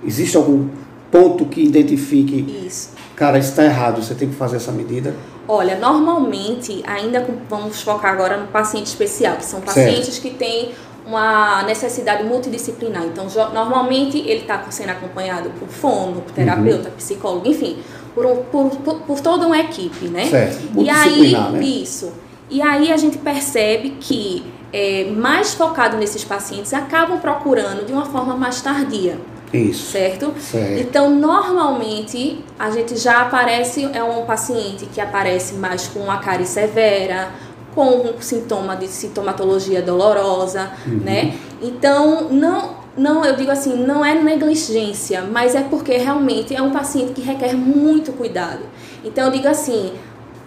Existe 0.04 0.36
algum 0.36 0.68
ponto 1.14 1.44
que 1.46 1.62
identifique 1.62 2.66
Isso 2.66 2.94
cara, 3.14 3.38
está 3.38 3.64
errado, 3.64 4.02
você 4.02 4.14
tem 4.14 4.28
que 4.28 4.34
fazer 4.34 4.56
essa 4.56 4.72
medida? 4.72 5.14
Olha, 5.46 5.76
normalmente, 5.76 6.82
ainda 6.86 7.26
vamos 7.48 7.82
focar 7.82 8.12
agora 8.12 8.36
no 8.36 8.48
paciente 8.48 8.86
especial, 8.86 9.36
que 9.36 9.44
são 9.44 9.60
pacientes 9.60 10.14
certo. 10.14 10.22
que 10.22 10.30
têm 10.30 10.72
uma 11.06 11.62
necessidade 11.64 12.24
multidisciplinar. 12.24 13.04
Então, 13.04 13.26
normalmente 13.52 14.18
ele 14.18 14.40
está 14.40 14.62
sendo 14.70 14.90
acompanhado 14.90 15.50
por 15.50 15.68
fono, 15.68 16.22
por 16.22 16.32
terapeuta, 16.32 16.88
uhum. 16.88 16.94
psicólogo, 16.96 17.48
enfim, 17.48 17.76
por, 18.14 18.24
um, 18.24 18.36
por, 18.36 18.70
por, 18.76 19.00
por, 19.00 19.20
toda 19.20 19.46
uma 19.46 19.58
equipe, 19.58 20.08
né? 20.08 20.26
Certo. 20.26 20.80
E 20.80 20.88
aí, 20.88 21.32
né? 21.32 21.62
isso. 21.62 22.12
E 22.48 22.62
aí 22.62 22.90
a 22.90 22.96
gente 22.96 23.18
percebe 23.18 23.96
que 24.00 24.44
é, 24.72 25.10
mais 25.14 25.52
focado 25.52 25.98
nesses 25.98 26.24
pacientes 26.24 26.72
acabam 26.72 27.20
procurando 27.20 27.84
de 27.84 27.92
uma 27.92 28.06
forma 28.06 28.34
mais 28.34 28.62
tardia 28.62 29.18
Isso. 29.56 29.92
Certo? 29.92 30.34
Certo. 30.40 30.80
Então, 30.80 31.10
normalmente, 31.10 32.44
a 32.58 32.70
gente 32.70 32.96
já 32.96 33.22
aparece, 33.22 33.88
é 33.92 34.02
um 34.02 34.24
paciente 34.24 34.86
que 34.86 35.00
aparece 35.00 35.54
mais 35.54 35.86
com 35.88 36.10
a 36.10 36.18
cárie 36.18 36.46
severa, 36.46 37.30
com 37.74 38.08
um 38.08 38.20
sintoma 38.20 38.76
de 38.76 38.86
sintomatologia 38.86 39.82
dolorosa, 39.82 40.70
né? 40.86 41.36
Então, 41.60 42.28
não, 42.30 42.76
não, 42.96 43.24
eu 43.24 43.34
digo 43.34 43.50
assim, 43.50 43.76
não 43.76 44.04
é 44.04 44.14
negligência, 44.14 45.22
mas 45.22 45.54
é 45.54 45.62
porque 45.62 45.96
realmente 45.96 46.54
é 46.54 46.62
um 46.62 46.70
paciente 46.70 47.12
que 47.12 47.20
requer 47.20 47.54
muito 47.54 48.12
cuidado. 48.12 48.60
Então, 49.04 49.26
eu 49.26 49.32
digo 49.32 49.48
assim, 49.48 49.92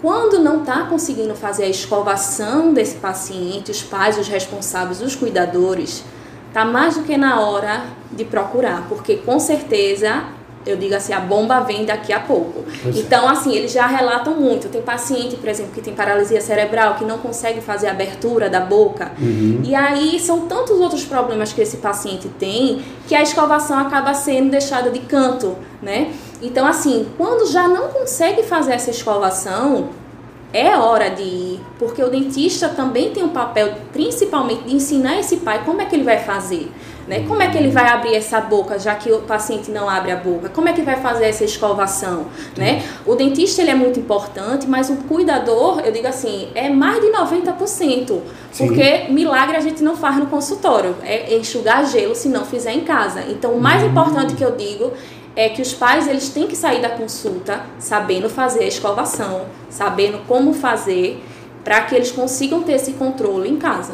quando 0.01 0.39
não 0.39 0.59
está 0.59 0.83
conseguindo 0.83 1.35
fazer 1.35 1.65
a 1.65 1.69
escovação 1.69 2.73
desse 2.73 2.95
paciente, 2.95 3.71
os 3.71 3.83
pais, 3.83 4.17
os 4.17 4.27
responsáveis, 4.27 5.01
os 5.01 5.15
cuidadores, 5.15 6.03
tá 6.57 6.65
mais 6.65 6.97
do 6.97 7.03
que 7.03 7.15
na 7.15 7.39
hora 7.39 7.83
de 8.11 8.25
procurar, 8.25 8.87
porque 8.89 9.17
com 9.17 9.39
certeza 9.39 10.23
eu 10.65 10.75
digo 10.75 10.95
assim, 10.95 11.13
a 11.13 11.19
bomba 11.19 11.61
vem 11.61 11.85
daqui 11.85 12.11
a 12.11 12.19
pouco. 12.19 12.65
Pois 12.83 12.97
é. 12.97 12.99
então, 12.99 13.29
assim, 13.29 13.55
eles 13.55 13.71
já 13.71 13.87
relatam 13.87 14.33
muito. 14.35 14.67
Tem 14.67 14.81
paciente, 14.81 15.37
por 15.37 15.47
exemplo, 15.47 15.71
que 15.71 15.81
tem 15.81 15.93
paralisia 15.93 16.41
cerebral, 16.41 16.95
que 16.95 17.05
não 17.05 17.19
consegue 17.19 17.61
fazer 17.61 17.87
a 17.87 17.91
abertura 17.91 18.49
da 18.49 18.59
boca. 18.59 19.11
Uhum. 19.17 19.61
E 19.63 19.73
aí 19.73 20.19
são 20.19 20.41
tantos 20.41 20.77
outros 20.81 21.05
problemas 21.05 21.53
que 21.53 21.61
esse 21.61 21.77
paciente 21.77 22.27
tem 22.37 22.81
que 23.07 23.15
a 23.15 23.21
escovação 23.21 23.79
acaba 23.79 24.13
sendo 24.13 24.49
deixada 24.49 24.89
de 24.89 24.99
canto, 24.99 25.55
né? 25.81 26.11
Então, 26.41 26.67
assim, 26.67 27.07
quando 27.17 27.49
já 27.49 27.67
não 27.67 27.87
consegue 27.87 28.43
fazer 28.43 28.73
essa 28.73 28.89
escovação, 28.89 29.89
é 30.53 30.77
hora 30.77 31.09
de 31.09 31.23
ir, 31.23 31.59
porque 31.77 32.01
o 32.01 32.09
dentista 32.09 32.69
também 32.69 33.11
tem 33.11 33.23
um 33.23 33.29
papel, 33.29 33.73
principalmente, 33.91 34.63
de 34.63 34.75
ensinar 34.75 35.19
esse 35.19 35.37
pai 35.37 35.63
como 35.65 35.81
é 35.81 35.85
que 35.85 35.95
ele 35.95 36.03
vai 36.03 36.19
fazer. 36.19 36.71
Né? 37.07 37.23
Como 37.25 37.41
é 37.41 37.49
que 37.49 37.57
ele 37.57 37.69
vai 37.69 37.87
abrir 37.87 38.15
essa 38.15 38.41
boca, 38.41 38.77
já 38.77 38.93
que 38.95 39.09
o 39.09 39.19
paciente 39.19 39.71
não 39.71 39.89
abre 39.89 40.11
a 40.11 40.17
boca? 40.17 40.49
Como 40.49 40.67
é 40.67 40.73
que 40.73 40.81
vai 40.81 40.97
fazer 40.97 41.25
essa 41.25 41.45
escovação? 41.45 42.25
Né? 42.57 42.83
O 43.05 43.15
dentista 43.15 43.61
ele 43.61 43.71
é 43.71 43.75
muito 43.75 43.97
importante, 43.97 44.67
mas 44.67 44.89
o 44.89 44.97
cuidador, 44.97 45.79
eu 45.85 45.91
digo 45.91 46.07
assim, 46.07 46.49
é 46.53 46.69
mais 46.69 46.99
de 46.99 47.07
90%. 47.07 48.19
Sim. 48.51 48.67
Porque 48.67 49.05
milagre 49.09 49.55
a 49.55 49.61
gente 49.61 49.81
não 49.81 49.95
faz 49.95 50.17
no 50.17 50.25
consultório, 50.25 50.95
é 51.03 51.33
enxugar 51.37 51.85
gelo 51.85 52.13
se 52.13 52.27
não 52.27 52.43
fizer 52.43 52.73
em 52.73 52.81
casa. 52.81 53.23
Então, 53.29 53.51
o 53.51 53.61
mais 53.61 53.83
importante 53.83 54.35
que 54.35 54.43
eu 54.43 54.57
digo 54.57 54.91
é 55.37 55.49
que 55.49 55.61
os 55.61 55.71
pais 55.71 56.07
eles 56.07 56.29
têm 56.29 56.47
que 56.47 56.55
sair 56.55 56.81
da 56.81 56.89
consulta 56.89 57.61
sabendo 57.77 58.27
fazer 58.27 58.63
a 58.63 58.67
escovação, 58.67 59.41
sabendo 59.69 60.17
como 60.27 60.51
fazer, 60.51 61.23
para 61.63 61.81
que 61.81 61.93
eles 61.93 62.11
consigam 62.11 62.63
ter 62.63 62.73
esse 62.73 62.93
controle 62.93 63.47
em 63.47 63.57
casa. 63.57 63.93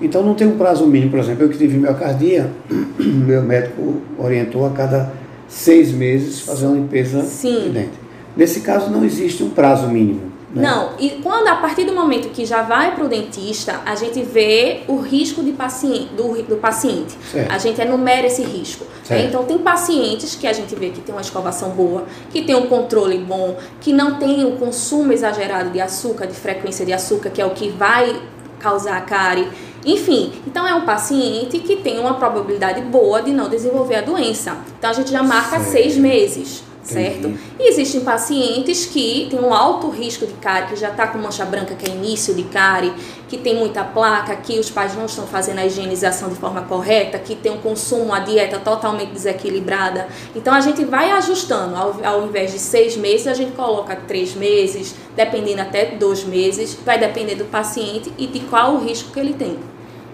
Então 0.00 0.22
não 0.22 0.34
tem 0.34 0.46
um 0.46 0.56
prazo 0.56 0.86
mínimo, 0.86 1.10
por 1.10 1.20
exemplo, 1.20 1.44
eu 1.44 1.50
que 1.50 1.58
tive 1.58 1.76
miocardia, 1.76 2.50
meu 2.98 3.42
médico 3.42 4.00
orientou 4.16 4.64
a 4.66 4.70
cada 4.70 5.12
seis 5.46 5.92
meses 5.92 6.40
fazer 6.40 6.66
uma 6.66 6.76
limpeza 6.76 7.22
Sim. 7.22 7.64
de 7.64 7.68
dente. 7.70 7.98
Nesse 8.34 8.60
caso 8.60 8.90
não 8.90 9.04
existe 9.04 9.42
um 9.42 9.50
prazo 9.50 9.88
mínimo. 9.88 10.27
Né? 10.50 10.62
Não, 10.66 10.92
e 10.98 11.10
quando 11.22 11.46
a 11.48 11.56
partir 11.56 11.84
do 11.84 11.92
momento 11.92 12.30
que 12.30 12.46
já 12.46 12.62
vai 12.62 12.94
para 12.94 13.04
o 13.04 13.08
dentista, 13.08 13.80
a 13.84 13.94
gente 13.94 14.22
vê 14.22 14.80
o 14.88 14.96
risco 14.98 15.42
de 15.42 15.52
paciente, 15.52 16.06
do, 16.14 16.42
do 16.42 16.56
paciente. 16.56 17.16
Certo. 17.30 17.52
A 17.52 17.58
gente 17.58 17.80
enumera 17.80 18.26
esse 18.26 18.42
risco. 18.42 18.86
né? 19.10 19.26
Então 19.26 19.44
tem 19.44 19.58
pacientes 19.58 20.34
que 20.34 20.46
a 20.46 20.52
gente 20.52 20.74
vê 20.74 20.88
que 20.90 21.00
tem 21.00 21.14
uma 21.14 21.20
escovação 21.20 21.70
boa, 21.70 22.04
que 22.30 22.42
tem 22.42 22.54
um 22.54 22.66
controle 22.66 23.18
bom, 23.18 23.56
que 23.80 23.92
não 23.92 24.14
tem 24.18 24.44
o 24.46 24.52
consumo 24.52 25.12
exagerado 25.12 25.70
de 25.70 25.80
açúcar, 25.80 26.26
de 26.26 26.34
frequência 26.34 26.86
de 26.86 26.92
açúcar, 26.92 27.28
que 27.30 27.42
é 27.42 27.46
o 27.46 27.50
que 27.50 27.68
vai 27.68 28.18
causar 28.58 29.04
cárie. 29.04 29.48
Enfim, 29.84 30.32
então 30.46 30.66
é 30.66 30.74
um 30.74 30.84
paciente 30.84 31.58
que 31.60 31.76
tem 31.76 31.98
uma 31.98 32.14
probabilidade 32.14 32.80
boa 32.80 33.22
de 33.22 33.32
não 33.32 33.48
desenvolver 33.48 33.96
a 33.96 34.00
doença. 34.00 34.56
Então 34.78 34.90
a 34.90 34.92
gente 34.92 35.10
já 35.10 35.22
marca 35.22 35.58
Certo. 35.60 35.70
seis 35.70 35.96
meses, 35.96 36.64
certo? 36.88 37.38
E 37.58 37.68
existem 37.68 38.00
pacientes 38.00 38.86
que 38.86 39.28
têm 39.30 39.38
um 39.38 39.52
alto 39.52 39.88
risco 39.90 40.26
de 40.26 40.32
cárie, 40.34 40.68
que 40.68 40.76
já 40.76 40.88
está 40.88 41.06
com 41.06 41.18
mancha 41.18 41.44
branca, 41.44 41.74
que 41.74 41.90
é 41.90 41.94
início 41.94 42.34
de 42.34 42.44
cárie, 42.44 42.92
que 43.28 43.36
tem 43.36 43.56
muita 43.56 43.84
placa, 43.84 44.34
que 44.36 44.58
os 44.58 44.70
pais 44.70 44.94
não 44.96 45.04
estão 45.04 45.26
fazendo 45.26 45.58
a 45.58 45.66
higienização 45.66 46.30
de 46.30 46.36
forma 46.36 46.62
correta, 46.62 47.18
que 47.18 47.36
tem 47.36 47.52
um 47.52 47.58
consumo, 47.58 48.12
a 48.12 48.20
dieta 48.20 48.58
totalmente 48.58 49.12
desequilibrada. 49.12 50.08
Então 50.34 50.54
a 50.54 50.60
gente 50.60 50.84
vai 50.84 51.10
ajustando. 51.10 51.76
Ao, 51.76 52.04
ao 52.04 52.26
invés 52.26 52.52
de 52.52 52.58
seis 52.58 52.96
meses, 52.96 53.26
a 53.26 53.34
gente 53.34 53.52
coloca 53.52 53.94
três 53.94 54.34
meses, 54.34 54.94
dependendo 55.14 55.60
até 55.60 55.84
dois 55.86 56.24
meses. 56.24 56.76
Vai 56.84 56.98
depender 56.98 57.34
do 57.34 57.44
paciente 57.44 58.12
e 58.16 58.26
de 58.26 58.40
qual 58.40 58.74
o 58.74 58.84
risco 58.84 59.12
que 59.12 59.20
ele 59.20 59.34
tem. 59.34 59.58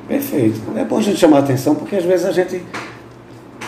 Perfeito. 0.09 0.61
É 0.77 0.85
bom 0.85 0.99
a 0.99 1.03
gente 1.03 1.19
chamar 1.19 1.39
a 1.39 1.41
atenção 1.41 1.75
porque 1.75 1.97
às 1.97 2.05
vezes 2.05 2.27
a 2.27 2.33
gente 2.33 2.63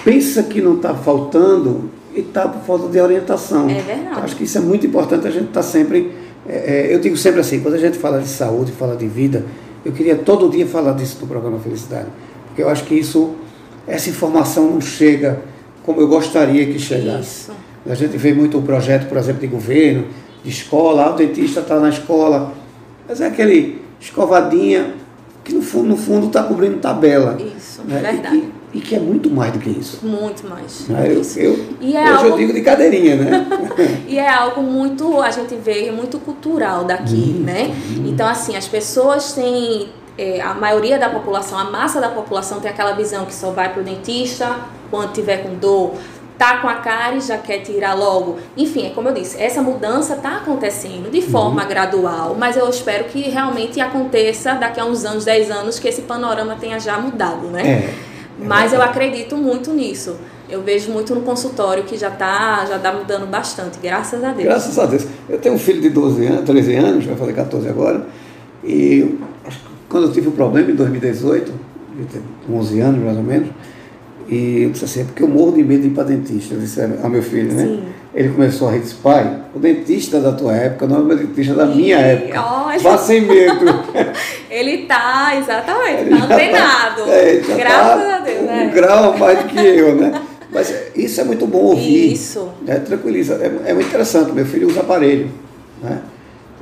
pensa 0.05 0.43
que 0.43 0.61
não 0.61 0.77
está 0.77 0.95
faltando 0.95 1.91
e 2.17 2.21
está 2.21 2.49
por 2.49 2.63
falta 2.63 2.89
de 2.89 2.99
orientação. 2.99 3.69
É 3.69 3.75
verdade. 3.75 4.21
Acho 4.23 4.37
que 4.37 4.45
isso 4.45 4.57
é 4.57 4.61
muito 4.61 4.87
importante 4.87 5.29
a 5.29 5.31
gente 5.31 5.49
estar 5.49 5.63
sempre. 5.63 6.13
é, 6.49 6.89
é, 6.89 6.95
eu 6.95 6.99
digo 6.99 7.17
sempre 7.17 7.41
assim, 7.41 7.61
quando 7.61 7.75
a 7.75 7.79
gente 7.79 7.99
fala 7.99 8.21
de 8.21 8.29
saúde, 8.29 8.73
fala 8.73 8.97
de 8.97 9.07
vida, 9.07 9.45
eu 9.85 9.93
queria 9.93 10.17
todo 10.17 10.49
dia 10.49 10.67
falar 10.67 10.93
disso 10.93 11.19
no 11.21 11.27
programa 11.27 11.59
Felicidade. 11.59 12.09
Porque 12.47 12.63
eu 12.63 12.69
acho 12.69 12.85
que 12.85 12.95
isso, 12.95 13.35
essa 13.87 14.09
informação 14.09 14.71
não 14.71 14.81
chega 14.81 15.41
como 15.85 16.01
eu 16.01 16.09
gostaria 16.09 16.67
que 16.67 16.79
chegasse. 16.79 17.51
Isso. 17.51 17.53
A 17.89 17.95
gente 17.95 18.17
vê 18.17 18.33
muito 18.33 18.59
o 18.59 18.63
projeto, 18.63 19.09
por 19.09 19.19
exemplo, 19.19 19.43
de 19.43 19.47
governo, 19.47 20.07
de 20.43 20.51
escola, 20.51 21.05
ah, 21.05 21.11
o 21.11 21.17
dentista 21.17 21.61
está 21.61 21.79
na 21.79 21.91
escola, 21.91 22.53
mas 23.07 23.21
é 23.21 23.27
aquele 23.27 23.81
escovadinha 24.01 24.95
que 25.45 25.55
no 25.55 25.63
fundo 25.63 25.91
no 25.91 25.97
fundo 25.97 26.27
está 26.27 26.43
cobrindo 26.43 26.79
tabela. 26.79 27.39
Isso, 27.57 27.83
né? 27.83 28.01
verdade. 28.01 28.56
E, 28.77 28.81
que, 28.81 28.95
é 28.95 28.99
muito 28.99 29.31
mais 29.31 29.53
do 29.53 29.59
que 29.59 29.71
isso. 29.71 30.01
Muito 30.05 30.47
mais. 30.49 30.87
né? 30.89 31.07
Eu, 31.09 31.23
eu, 31.43 31.67
E 31.81 31.97
é 31.97 32.03
hoje 32.03 32.11
eu 32.13 32.19
algo- 32.27 32.37
digo 32.39 32.53
de 32.53 32.61
cadeirinha, 32.61 33.17
né? 33.17 33.47
E 34.09 34.19
é 34.19 34.29
algo 34.29 34.63
muito, 34.63 35.21
a 35.21 35.31
gente 35.31 35.55
vê, 35.57 35.91
muito 35.91 36.19
cultural 36.19 36.85
daqui, 36.85 37.35
né? 37.45 37.75
Então, 38.05 38.27
assim, 38.27 38.57
as 38.57 38.67
pessoas 38.69 39.33
têm, 39.33 39.89
é, 40.19 40.41
a 40.41 40.55
maioria 40.55 40.99
da 40.99 41.09
população, 41.09 41.59
a 41.59 41.65
massa 41.65 42.01
da 42.01 42.09
população 42.09 42.61
tem 42.61 42.71
aquela 42.71 42.93
visão 42.93 43.25
que 43.27 43.35
só 43.35 43.51
vai 43.51 43.73
pro 43.73 43.83
dentista 43.83 44.57
quando 44.91 45.13
tiver 45.13 45.39
com 45.39 45.55
dor, 45.57 45.95
tá 46.39 46.59
com 46.59 46.69
a 46.69 46.75
cárie, 46.75 47.21
já 47.21 47.39
quer 47.39 47.59
tirar 47.61 47.95
logo. 47.95 48.37
Enfim, 48.57 48.87
é 48.87 48.91
como 48.91 49.09
eu 49.09 49.15
disse, 49.15 49.41
essa 49.43 49.61
mudança 49.63 50.17
tá 50.17 50.37
acontecendo 50.37 51.11
de 51.11 51.23
forma 51.23 51.65
gradual, 51.65 52.37
mas 52.39 52.57
eu 52.57 52.69
espero 52.69 53.05
que 53.05 53.23
realmente 53.23 53.81
aconteça 53.81 54.53
daqui 54.55 54.79
a 54.79 54.85
uns 54.85 55.05
anos, 55.05 55.25
10 55.25 55.51
anos, 55.51 55.79
que 55.79 55.89
esse 55.89 56.03
panorama 56.03 56.57
tenha 56.61 56.79
já 56.79 56.99
mudado, 56.99 57.47
né? 57.49 57.63
É. 57.67 57.95
Mas 58.39 58.73
eu 58.73 58.83
acredito 58.83 59.37
muito 59.37 59.73
nisso. 59.73 60.17
Eu 60.49 60.63
vejo 60.63 60.93
muito 60.93 61.15
no 61.15 61.23
consultório 61.23 61.85
que 61.85 61.97
já 61.97 62.11
tá, 62.11 62.65
já 62.67 62.79
tá 62.79 62.93
mudando 62.93 63.27
bastante, 63.27 63.79
graças 63.83 64.23
a 64.23 64.33
Deus. 64.33 64.45
Graças 64.45 64.79
a 64.79 64.87
Deus. 64.87 65.07
Eu 65.29 65.39
tenho 65.39 65.55
um 65.55 65.59
filho 65.59 65.81
de 65.81 65.91
12 65.91 66.25
anos, 66.25 66.45
13 66.45 66.75
anos, 66.77 67.05
vai 67.05 67.17
fazer 67.17 67.33
14 67.33 67.69
agora, 67.69 68.07
e 68.63 69.19
quando 69.89 70.05
eu 70.05 70.13
tive 70.13 70.29
um 70.29 70.33
problema 70.33 70.71
em 70.71 70.75
2018, 70.75 71.53
eu 71.99 72.07
tinha 72.07 72.23
11 72.49 72.81
anos 72.81 73.05
mais 73.05 73.17
ou 73.17 73.23
menos, 73.25 73.49
e 74.29 74.63
eu 74.63 74.71
disse 74.71 74.85
assim, 74.85 75.01
é 75.01 75.05
porque 75.05 75.23
eu 75.23 75.29
morro 75.29 75.53
de 75.53 75.65
medo 75.65 75.83
de 75.83 75.89
ir 75.89 75.91
para 75.91 76.05
dentista, 76.05 76.55
eu 76.55 76.61
disse 76.61 76.81
ao 76.81 77.11
meu 77.11 77.23
filho, 77.23 77.53
né? 77.53 77.65
Sim. 77.65 77.85
Ele 78.17 78.31
começou 78.31 78.69
a 78.69 78.73
rir, 78.73 78.79
disse, 78.81 78.95
pai, 78.95 79.43
o 79.55 79.59
dentista 79.59 80.19
da 80.21 80.33
tua 80.33 80.57
época 80.57 80.87
não 80.87 80.97
é 80.97 81.01
o 81.01 81.17
dentista 81.19 81.53
da 81.55 81.67
minha 81.67 81.99
Ih, 81.99 82.13
época. 82.13 82.43
olha. 82.43 82.79
Vá 82.79 82.97
sem 82.97 83.21
medo. 83.21 83.67
Ele 84.51 84.87
tá, 84.87 85.37
exatamente, 85.37 86.01
Ele 86.01 86.11
tá 86.19 86.27
tá- 86.27 86.35
antenado. 86.35 87.03
é, 87.11 87.31
ele 87.35 87.45
já 87.45 87.57
graças 87.57 88.07
tá 88.07 88.17
a 88.17 88.21
Deus, 88.21 88.41
um 88.41 88.47
né? 88.47 88.71
grau 88.75 89.19
mais 89.19 89.39
do 89.41 89.45
que 89.45 89.59
eu, 89.59 89.95
né? 89.97 90.23
Mas 90.51 90.71
é, 90.71 90.93
isso 90.97 91.21
é 91.21 91.25
muito 91.25 91.47
bom 91.47 91.59
ouvir. 91.59 92.13
Isso. 92.15 92.49
É, 92.67 92.77
tranquiliza. 92.77 93.35
É, 93.35 93.71
é 93.71 93.75
muito 93.75 93.89
interessante. 93.89 94.33
Meu 94.33 94.47
filho 94.47 94.69
usa 94.69 94.81
aparelho. 94.81 95.31
Né? 95.83 96.01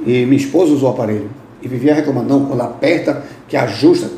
E 0.05 0.25
minha 0.27 0.37
esposa 0.37 0.73
usou 0.73 0.91
aparelho. 0.91 1.31
E 1.63 1.69
vivia 1.69 1.95
reclamando, 1.95 2.29
não, 2.29 2.47
quando 2.47 2.63
aperta, 2.63 3.23
que 3.47 3.57
ajusta. 3.57 4.09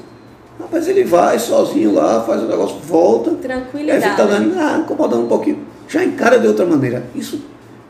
Não, 0.58 0.68
mas 0.72 0.88
ele 0.88 1.04
vai 1.04 1.38
sozinho 1.38 1.92
lá, 1.92 2.22
faz 2.22 2.40
o 2.42 2.46
negócio, 2.46 2.78
volta. 2.78 3.30
Aí 3.30 3.36
Tranquilidade. 3.36 4.16
dando, 4.16 4.58
ah, 4.58 4.78
incomodando 4.82 5.24
um 5.24 5.28
pouquinho. 5.28 5.58
Já 5.88 6.04
encara 6.04 6.38
de 6.38 6.46
outra 6.46 6.64
maneira. 6.66 7.04
Isso 7.14 7.40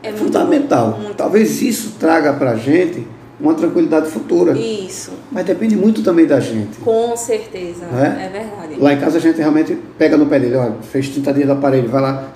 é, 0.03 0.07
É 0.09 0.11
muito 0.11 0.23
fundamental. 0.25 0.91
bom, 0.91 0.99
muito 0.99 1.15
Talvez 1.15 1.61
isso 1.61 1.93
traga 1.99 2.33
pra 2.33 2.55
gente 2.55 3.05
uma 3.39 3.53
tranquilidade 3.53 4.09
futura. 4.09 4.53
Isso, 4.57 5.11
Mas 5.31 5.45
depende 5.45 5.75
muito 5.75 6.01
também 6.01 6.25
da 6.25 6.39
gente. 6.39 6.77
com 6.79 7.15
certeza. 7.15 7.85
É? 7.85 8.25
É, 8.25 8.29
verdade. 8.29 8.79
Lá 8.79 8.93
em 8.93 8.99
casa 8.99 9.17
a 9.17 9.21
gente 9.21 9.37
realmente 9.37 9.77
pega 9.97 10.17
no 10.17 10.25
pé 10.25 10.39
dele, 10.39 10.55
olha, 10.55 10.75
fez 10.91 11.09
30 11.09 11.33
dias 11.33 11.45
do 11.47 11.53
aparelho, 11.53 11.87
vai 11.89 12.01
lá. 12.01 12.31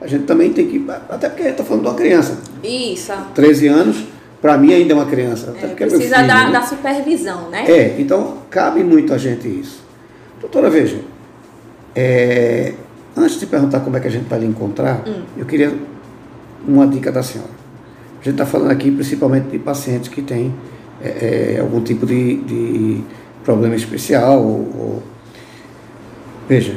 A 0.00 0.06
gente 0.06 0.24
também 0.24 0.52
tem 0.52 0.66
que. 0.68 0.86
Até 1.08 1.28
porque 1.28 1.42
a 1.42 1.46
gente 1.46 1.52
está 1.54 1.64
falando 1.64 1.82
de 1.82 1.88
uma 1.88 1.94
criança. 1.96 2.38
Isso. 2.62 3.12
13 3.34 3.66
anos, 3.66 4.04
para 4.40 4.56
mim 4.56 4.72
ainda 4.72 4.92
é 4.92 4.96
uma 4.96 5.06
criança. 5.06 5.50
Até 5.50 5.60
É, 5.60 5.64
é 5.64 5.68
meu 5.68 5.76
precisa 5.76 6.16
filho, 6.16 6.28
da, 6.28 6.44
né? 6.46 6.52
da 6.52 6.62
supervisão, 6.62 7.50
né? 7.50 7.64
É, 7.70 7.96
então 7.98 8.38
cabe 8.48 8.82
muito 8.84 9.12
a 9.12 9.18
gente 9.18 9.48
isso. 9.48 9.82
Doutora, 10.40 10.70
veja, 10.70 11.00
é, 11.94 12.72
antes 13.18 13.38
de 13.40 13.46
perguntar 13.46 13.80
como 13.80 13.96
é 13.96 14.00
que 14.00 14.08
a 14.08 14.10
gente 14.10 14.28
vai 14.28 14.38
lhe 14.40 14.46
encontrar, 14.46 15.02
Hum. 15.06 15.22
eu 15.36 15.44
queria 15.46 15.74
uma 16.66 16.86
dica 16.86 17.10
da 17.12 17.22
senhora. 17.22 17.50
A 18.20 18.24
gente 18.24 18.30
está 18.34 18.44
falando 18.46 18.70
aqui 18.70 18.90
principalmente 18.90 19.48
de 19.48 19.58
pacientes 19.58 20.08
que 20.08 20.22
têm 20.22 20.54
é, 21.02 21.54
é, 21.56 21.60
algum 21.60 21.80
tipo 21.80 22.04
de, 22.04 22.36
de 22.38 23.00
problema 23.44 23.74
especial. 23.76 24.40
Ou, 24.42 24.48
ou- 24.76 25.02
Veja, 26.48 26.76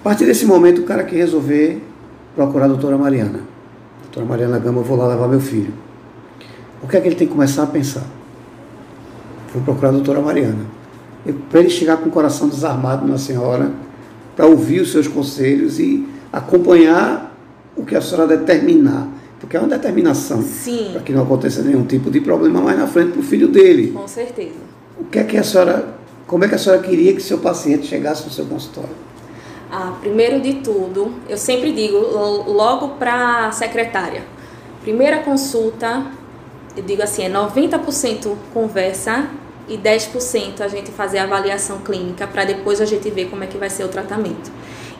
A 0.00 0.02
partir 0.04 0.24
desse 0.24 0.46
momento, 0.46 0.80
o 0.80 0.84
cara 0.84 1.04
que 1.04 1.14
resolver 1.14 1.82
procurar 2.34 2.64
a 2.64 2.68
doutora 2.68 2.96
Mariana. 2.96 3.40
Doutora 4.04 4.24
Mariana 4.26 4.58
Gama, 4.58 4.78
eu 4.80 4.84
vou 4.84 4.96
lá 4.96 5.06
levar 5.08 5.28
meu 5.28 5.40
filho. 5.40 5.74
O 6.82 6.86
que 6.88 6.96
é 6.96 7.00
que 7.00 7.08
ele 7.08 7.16
tem 7.16 7.26
que 7.28 7.34
começar 7.34 7.64
a 7.64 7.66
pensar? 7.66 8.04
Vou 9.52 9.62
procurar 9.62 9.88
a 9.90 9.92
doutora 9.92 10.20
Mariana. 10.22 10.64
Para 11.50 11.60
ele 11.60 11.68
chegar 11.68 11.98
com 11.98 12.08
o 12.08 12.12
coração 12.12 12.48
desarmado 12.48 13.06
na 13.06 13.18
senhora, 13.18 13.70
para 14.40 14.48
ouvir 14.48 14.80
os 14.80 14.90
seus 14.90 15.06
conselhos 15.06 15.78
e 15.78 16.08
acompanhar 16.32 17.36
o 17.76 17.84
que 17.84 17.94
a 17.94 18.00
senhora 18.00 18.38
determinar. 18.38 19.06
Porque 19.38 19.54
é 19.54 19.60
uma 19.60 19.68
determinação 19.68 20.42
para 20.92 21.02
que 21.02 21.12
não 21.12 21.24
aconteça 21.24 21.62
nenhum 21.62 21.84
tipo 21.84 22.10
de 22.10 22.22
problema 22.22 22.58
mais 22.58 22.78
na 22.78 22.86
frente 22.86 23.12
para 23.12 23.20
o 23.20 23.22
filho 23.22 23.48
dele. 23.48 23.92
Com 23.92 24.08
certeza. 24.08 24.54
O 24.98 25.04
que 25.04 25.18
é 25.18 25.24
que 25.24 25.36
a 25.36 25.44
senhora, 25.44 25.94
como 26.26 26.42
é 26.42 26.48
que 26.48 26.54
a 26.54 26.58
senhora 26.58 26.80
queria 26.80 27.12
que 27.12 27.20
seu 27.20 27.36
paciente 27.36 27.86
chegasse 27.86 28.24
no 28.24 28.30
seu 28.30 28.46
consultório? 28.46 28.88
Ah, 29.70 29.98
primeiro 30.00 30.40
de 30.40 30.54
tudo, 30.54 31.12
eu 31.28 31.36
sempre 31.36 31.72
digo 31.72 31.98
logo 31.98 32.96
para 32.96 33.48
a 33.48 33.52
secretária. 33.52 34.24
Primeira 34.80 35.18
consulta, 35.18 36.06
eu 36.74 36.82
digo 36.82 37.02
assim, 37.02 37.24
é 37.24 37.30
90% 37.30 38.34
conversa 38.54 39.28
e 39.68 39.76
10% 39.76 40.60
a 40.60 40.68
gente 40.68 40.90
fazer 40.90 41.18
a 41.18 41.24
avaliação 41.24 41.78
clínica 41.78 42.26
para 42.26 42.44
depois 42.44 42.80
a 42.80 42.84
gente 42.84 43.08
ver 43.10 43.26
como 43.26 43.44
é 43.44 43.46
que 43.46 43.56
vai 43.56 43.70
ser 43.70 43.84
o 43.84 43.88
tratamento. 43.88 44.50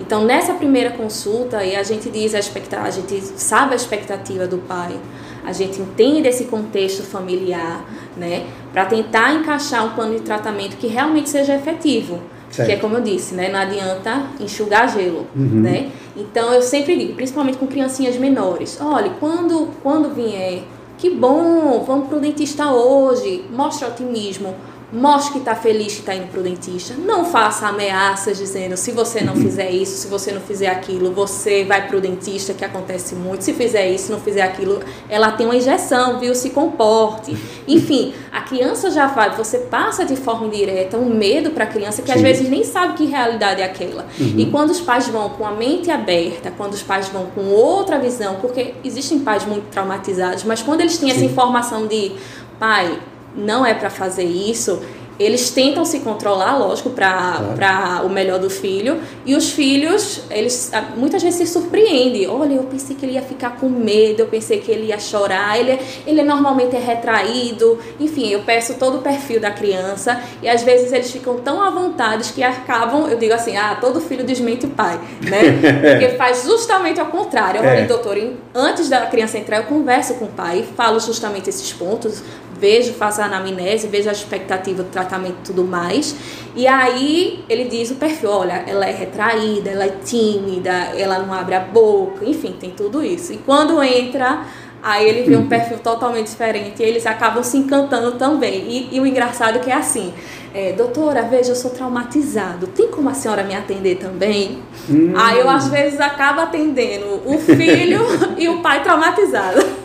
Então, 0.00 0.24
nessa 0.24 0.54
primeira 0.54 0.90
consulta, 0.90 1.58
aí 1.58 1.76
a 1.76 1.82
gente 1.82 2.08
diz 2.08 2.34
a 2.34 2.38
expectativa, 2.38 2.88
a 2.88 2.90
gente 2.90 3.20
sabe 3.20 3.74
a 3.74 3.76
expectativa 3.76 4.46
do 4.46 4.58
pai, 4.58 4.96
a 5.44 5.52
gente 5.52 5.80
entende 5.80 6.26
esse 6.26 6.44
contexto 6.44 7.02
familiar, 7.02 7.84
né, 8.16 8.46
para 8.72 8.86
tentar 8.86 9.34
encaixar 9.34 9.84
um 9.84 9.90
plano 9.90 10.14
de 10.14 10.22
tratamento 10.22 10.76
que 10.76 10.86
realmente 10.86 11.28
seja 11.28 11.54
efetivo. 11.54 12.20
Certo. 12.50 12.68
Que 12.68 12.74
é 12.74 12.76
como 12.78 12.96
eu 12.96 13.00
disse, 13.00 13.32
né? 13.32 13.48
Não 13.48 13.60
adianta 13.60 14.24
enxugar 14.40 14.92
gelo, 14.92 15.24
uhum. 15.36 15.60
né? 15.60 15.88
Então 16.16 16.52
eu 16.52 16.60
sempre 16.60 16.96
digo, 16.96 17.14
principalmente 17.14 17.58
com 17.58 17.66
criancinhas 17.68 18.16
menores, 18.16 18.76
olha, 18.80 19.12
quando 19.20 19.68
quando 19.84 20.12
vier, 20.12 20.64
que 21.00 21.08
bom, 21.08 21.82
vamos 21.86 22.08
pro 22.08 22.20
dentista 22.20 22.70
hoje, 22.70 23.42
mostra 23.50 23.88
otimismo, 23.88 24.54
Mostre 24.92 25.32
que 25.34 25.38
está 25.38 25.54
feliz 25.54 25.94
que 25.94 26.00
está 26.00 26.14
indo 26.14 26.26
para 26.28 26.40
o 26.40 26.42
dentista. 26.42 26.94
Não 26.94 27.24
faça 27.24 27.68
ameaças 27.68 28.38
dizendo 28.38 28.76
se 28.76 28.90
você 28.90 29.20
não 29.20 29.36
fizer 29.36 29.70
isso, 29.70 29.96
se 29.96 30.08
você 30.08 30.32
não 30.32 30.40
fizer 30.40 30.68
aquilo, 30.68 31.12
você 31.12 31.64
vai 31.64 31.86
para 31.86 31.96
o 31.96 32.00
dentista, 32.00 32.52
que 32.52 32.64
acontece 32.64 33.14
muito. 33.14 33.42
Se 33.42 33.52
fizer 33.52 33.88
isso, 33.88 34.10
não 34.10 34.20
fizer 34.20 34.42
aquilo, 34.42 34.80
ela 35.08 35.32
tem 35.32 35.46
uma 35.46 35.54
injeção, 35.54 36.18
viu? 36.18 36.34
Se 36.34 36.50
comporte. 36.50 37.36
Enfim, 37.68 38.14
a 38.32 38.40
criança 38.40 38.90
já 38.90 39.06
vai, 39.06 39.30
você 39.36 39.58
passa 39.58 40.04
de 40.04 40.16
forma 40.16 40.46
indireta 40.46 40.96
um 40.96 41.14
medo 41.14 41.50
para 41.50 41.64
a 41.64 41.66
criança 41.66 42.02
que 42.02 42.10
Sim. 42.10 42.16
às 42.16 42.20
vezes 42.20 42.48
nem 42.48 42.64
sabe 42.64 42.94
que 42.94 43.06
realidade 43.06 43.60
é 43.60 43.64
aquela. 43.64 44.06
Uhum. 44.18 44.34
E 44.38 44.46
quando 44.46 44.70
os 44.70 44.80
pais 44.80 45.06
vão 45.08 45.30
com 45.30 45.46
a 45.46 45.52
mente 45.52 45.90
aberta, 45.90 46.52
quando 46.56 46.72
os 46.72 46.82
pais 46.82 47.08
vão 47.08 47.26
com 47.26 47.46
outra 47.46 47.98
visão, 47.98 48.36
porque 48.40 48.74
existem 48.82 49.20
pais 49.20 49.44
muito 49.44 49.66
traumatizados, 49.70 50.44
mas 50.44 50.62
quando 50.62 50.80
eles 50.80 50.98
têm 50.98 51.10
Sim. 51.10 51.16
essa 51.16 51.24
informação 51.24 51.86
de 51.86 52.12
pai, 52.58 52.98
não 53.36 53.64
é 53.64 53.74
para 53.74 53.90
fazer 53.90 54.24
isso, 54.24 54.80
eles 55.20 55.50
tentam 55.50 55.84
se 55.84 56.00
controlar, 56.00 56.56
lógico, 56.56 56.88
para 56.88 57.42
claro. 57.54 58.06
o 58.06 58.08
melhor 58.08 58.38
do 58.38 58.48
filho. 58.48 58.98
E 59.26 59.34
os 59.34 59.50
filhos, 59.50 60.22
eles 60.30 60.72
muitas 60.96 61.22
vezes 61.22 61.46
se 61.46 61.46
surpreendem. 61.46 62.26
Olha, 62.26 62.54
eu 62.54 62.62
pensei 62.62 62.96
que 62.96 63.04
ele 63.04 63.12
ia 63.12 63.20
ficar 63.20 63.58
com 63.58 63.68
medo, 63.68 64.20
eu 64.20 64.28
pensei 64.28 64.60
que 64.60 64.72
ele 64.72 64.86
ia 64.86 64.98
chorar. 64.98 65.60
Ele, 65.60 65.78
ele 66.06 66.22
normalmente 66.22 66.74
é 66.74 66.78
retraído. 66.78 67.78
Enfim, 68.00 68.30
eu 68.30 68.40
peço 68.44 68.78
todo 68.78 68.96
o 68.96 69.02
perfil 69.02 69.38
da 69.38 69.50
criança. 69.50 70.22
E 70.42 70.48
às 70.48 70.62
vezes 70.62 70.90
eles 70.90 71.10
ficam 71.10 71.36
tão 71.36 71.62
à 71.62 71.68
vontade 71.68 72.32
que 72.32 72.42
acabam, 72.42 73.06
eu 73.10 73.18
digo 73.18 73.34
assim, 73.34 73.58
ah, 73.58 73.76
todo 73.78 74.00
filho 74.00 74.24
desmente 74.24 74.64
o 74.64 74.70
pai, 74.70 74.98
né? 75.20 75.42
Porque 75.92 76.16
faz 76.16 76.44
justamente 76.44 76.98
ao 76.98 77.08
contrário. 77.08 77.62
É. 77.62 77.84
doutor, 77.84 78.16
antes 78.54 78.88
da 78.88 79.04
criança 79.04 79.36
entrar, 79.36 79.58
eu 79.58 79.64
converso 79.64 80.14
com 80.14 80.24
o 80.24 80.28
pai, 80.28 80.64
falo 80.74 80.98
justamente 80.98 81.50
esses 81.50 81.70
pontos 81.74 82.22
vejo, 82.60 82.92
faço 82.92 83.22
a 83.22 83.24
anamnese, 83.24 83.88
vejo 83.88 84.08
a 84.08 84.12
expectativa 84.12 84.82
do 84.82 84.90
tratamento 84.90 85.36
e 85.40 85.46
tudo 85.46 85.64
mais. 85.64 86.14
E 86.54 86.66
aí 86.66 87.42
ele 87.48 87.64
diz 87.64 87.90
o 87.90 87.94
perfil, 87.94 88.30
olha, 88.30 88.64
ela 88.66 88.86
é 88.86 88.92
retraída, 88.92 89.70
ela 89.70 89.84
é 89.84 89.94
tímida, 90.04 90.70
ela 90.70 91.18
não 91.18 91.32
abre 91.32 91.54
a 91.54 91.60
boca, 91.60 92.24
enfim, 92.24 92.54
tem 92.58 92.70
tudo 92.70 93.02
isso. 93.02 93.32
E 93.32 93.38
quando 93.38 93.82
entra, 93.82 94.44
aí 94.82 95.08
ele 95.08 95.22
vê 95.22 95.36
um 95.36 95.46
perfil 95.48 95.78
totalmente 95.78 96.26
diferente 96.26 96.82
e 96.82 96.84
eles 96.84 97.06
acabam 97.06 97.42
se 97.42 97.56
encantando 97.56 98.12
também. 98.12 98.64
E, 98.68 98.96
e 98.96 99.00
o 99.00 99.06
engraçado 99.06 99.56
é 99.56 99.58
que 99.60 99.70
é 99.70 99.74
assim, 99.74 100.12
é, 100.52 100.72
doutora, 100.72 101.22
veja, 101.22 101.52
eu 101.52 101.56
sou 101.56 101.70
traumatizado, 101.70 102.66
tem 102.66 102.88
como 102.88 103.08
a 103.08 103.14
senhora 103.14 103.42
me 103.42 103.54
atender 103.54 103.96
também? 103.96 104.58
Hum. 104.88 105.12
Aí 105.16 105.38
eu 105.38 105.48
às 105.48 105.68
vezes 105.68 106.00
acabo 106.00 106.40
atendendo 106.40 107.22
o 107.24 107.38
filho 107.38 108.00
e 108.36 108.48
o 108.48 108.60
pai 108.60 108.82
traumatizado. 108.82 109.79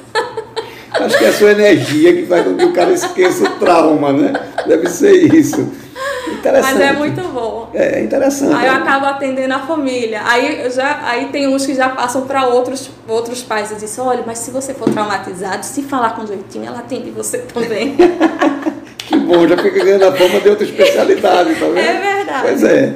Acho 1.00 1.18
que 1.18 1.26
é 1.26 1.28
a 1.28 1.34
sua 1.34 1.52
energia 1.52 2.14
que 2.14 2.26
faz 2.26 2.46
com 2.46 2.56
que 2.56 2.66
o 2.66 2.74
cara 2.74 2.92
esqueça 2.92 3.44
o 3.44 3.50
trauma, 3.60 4.14
né? 4.14 4.34
Deve 4.66 4.88
ser 4.90 5.34
isso. 5.34 5.72
Interessante. 6.32 6.74
Mas 6.74 6.82
é 6.82 6.94
muito 6.94 7.22
bom. 7.30 7.70
É, 7.74 8.00
é 8.00 8.04
interessante. 8.04 8.54
Aí 8.56 8.68
eu 8.68 8.74
acabo 8.74 9.06
atendendo 9.06 9.54
a 9.54 9.60
família. 9.60 10.22
Aí, 10.26 10.70
já, 10.70 11.02
aí 11.04 11.28
tem 11.28 11.48
uns 11.48 11.66
que 11.66 11.74
já 11.74 11.90
passam 11.90 12.22
para 12.22 12.48
outros, 12.48 12.90
outros 13.08 13.44
pais 13.44 13.72
e 13.72 13.76
dizem, 13.76 14.04
olha, 14.04 14.24
mas 14.26 14.40
se 14.40 14.52
você 14.52 14.74
for 14.74 14.90
traumatizado, 14.90 15.66
se 15.66 15.82
falar 15.84 16.16
com 16.16 16.26
jeitinho, 16.26 16.66
ela 16.66 16.80
atende 16.80 17.12
você 17.12 17.40
também. 17.40 17.96
que 18.98 19.18
bom, 19.18 19.48
já 19.48 19.58
fica 19.58 19.84
ganhando 19.84 20.06
a 20.06 20.12
fama 20.12 20.40
de 20.40 20.50
outra 20.50 20.66
especialidade, 20.66 21.56
tá 21.56 21.66
vendo? 21.66 21.78
É 21.78 22.16
verdade. 22.16 22.42
Pois 22.44 22.64
é. 22.64 22.94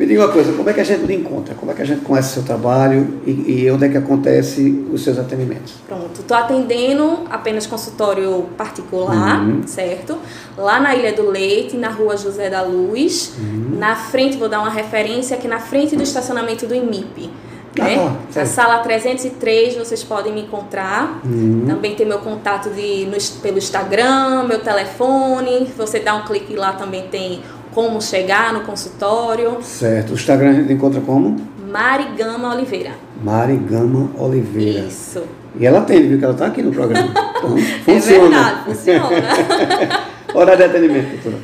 Me 0.00 0.06
diga 0.06 0.24
uma 0.24 0.32
coisa, 0.32 0.54
como 0.54 0.70
é 0.70 0.72
que 0.72 0.80
a 0.80 0.84
gente 0.84 1.04
lhe 1.04 1.14
encontra? 1.14 1.54
Como 1.54 1.70
é 1.70 1.74
que 1.74 1.82
a 1.82 1.84
gente 1.84 2.00
conhece 2.00 2.30
o 2.30 2.32
seu 2.32 2.42
trabalho 2.42 3.20
e, 3.26 3.64
e 3.64 3.70
onde 3.70 3.84
é 3.84 3.88
que 3.90 3.98
acontece 3.98 4.82
os 4.90 5.04
seus 5.04 5.18
atendimentos? 5.18 5.74
Pronto, 5.86 6.22
estou 6.22 6.34
atendendo 6.34 7.24
apenas 7.28 7.66
consultório 7.66 8.48
particular, 8.56 9.42
uhum. 9.42 9.60
certo? 9.66 10.16
Lá 10.56 10.80
na 10.80 10.96
Ilha 10.96 11.12
do 11.12 11.28
Leite, 11.28 11.76
na 11.76 11.90
rua 11.90 12.16
José 12.16 12.48
da 12.48 12.62
Luz. 12.62 13.34
Uhum. 13.38 13.76
Na 13.78 13.94
frente, 13.94 14.38
vou 14.38 14.48
dar 14.48 14.60
uma 14.60 14.70
referência 14.70 15.36
aqui 15.36 15.46
na 15.46 15.58
frente 15.58 15.94
do 15.94 16.02
estacionamento 16.02 16.66
do 16.66 16.74
IMIP. 16.74 17.30
Né? 17.78 17.96
Ah, 17.98 18.16
na 18.34 18.46
sala 18.46 18.78
303 18.78 19.76
vocês 19.76 20.02
podem 20.02 20.32
me 20.32 20.40
encontrar. 20.40 21.20
Uhum. 21.22 21.66
Também 21.68 21.94
tem 21.94 22.06
meu 22.06 22.20
contato 22.20 22.70
de, 22.70 23.04
no, 23.04 23.18
pelo 23.42 23.58
Instagram, 23.58 24.44
meu 24.44 24.60
telefone. 24.60 25.70
Você 25.76 26.00
dá 26.00 26.14
um 26.14 26.24
clique 26.24 26.56
lá 26.56 26.72
também 26.72 27.06
tem 27.08 27.42
como 27.74 28.00
chegar 28.00 28.52
no 28.52 28.62
consultório. 28.62 29.58
Certo. 29.62 30.10
O 30.10 30.14
Instagram 30.14 30.50
a 30.50 30.54
gente 30.54 30.72
encontra 30.72 31.00
como? 31.00 31.36
Mari 31.70 32.16
Gama 32.16 32.54
Oliveira. 32.54 32.92
Mari 33.22 33.56
Gama 33.56 34.10
Oliveira. 34.18 34.80
Isso. 34.80 35.22
E 35.58 35.66
ela 35.66 35.80
atende, 35.80 36.08
viu? 36.08 36.18
Que 36.18 36.24
ela 36.24 36.32
está 36.34 36.46
aqui 36.46 36.62
no 36.62 36.72
programa. 36.72 37.12
Então, 37.40 37.56
funciona. 37.86 38.26
É 38.26 38.28
verdade, 38.28 38.64
funciona. 38.66 39.08
Hora 40.34 40.56
de 40.58 40.62
atendimento, 40.62 41.08
doutora? 41.12 41.38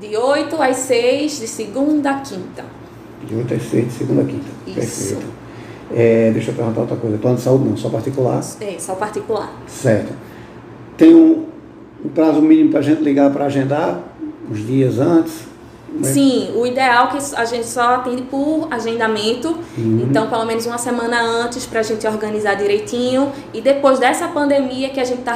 De 0.00 0.16
8 0.16 0.62
às 0.62 0.76
6, 0.76 1.40
de 1.40 1.48
segunda 1.48 2.10
a 2.10 2.20
quinta. 2.20 2.64
De 3.26 3.34
8 3.34 3.54
às 3.54 3.62
6, 3.64 3.86
de 3.86 3.92
segunda 3.92 4.22
a 4.22 4.24
quinta. 4.26 4.46
Isso. 4.64 5.16
Perfeito. 5.16 5.26
É, 5.92 6.30
deixa 6.30 6.52
eu 6.52 6.54
perguntar 6.54 6.82
outra 6.82 6.96
coisa. 6.96 7.18
Plano 7.18 7.36
de 7.36 7.42
saúde 7.42 7.68
não, 7.68 7.76
só 7.76 7.88
particular? 7.88 8.40
É, 8.60 8.76
só 8.78 8.94
particular. 8.94 9.52
Certo. 9.66 10.12
Tem 10.96 11.14
um, 11.16 11.46
um 12.04 12.08
prazo 12.10 12.40
mínimo 12.40 12.70
para 12.70 12.78
a 12.78 12.82
gente 12.82 13.02
ligar 13.02 13.30
para 13.32 13.46
agendar? 13.46 14.00
Uns 14.48 14.64
dias 14.64 15.00
antes? 15.00 15.49
Né? 15.92 16.08
Sim, 16.08 16.52
o 16.54 16.64
ideal 16.66 17.08
é 17.08 17.10
que 17.10 17.34
a 17.34 17.44
gente 17.44 17.66
só 17.66 17.96
atende 17.96 18.22
por 18.22 18.68
agendamento, 18.70 19.58
uhum. 19.76 20.06
então 20.08 20.28
pelo 20.28 20.44
menos 20.44 20.64
uma 20.64 20.78
semana 20.78 21.20
antes 21.20 21.66
para 21.66 21.80
a 21.80 21.82
gente 21.82 22.06
organizar 22.06 22.54
direitinho 22.54 23.32
e 23.52 23.60
depois 23.60 23.98
dessa 23.98 24.28
pandemia 24.28 24.90
que 24.90 25.00
a 25.00 25.04
gente 25.04 25.18
está 25.18 25.32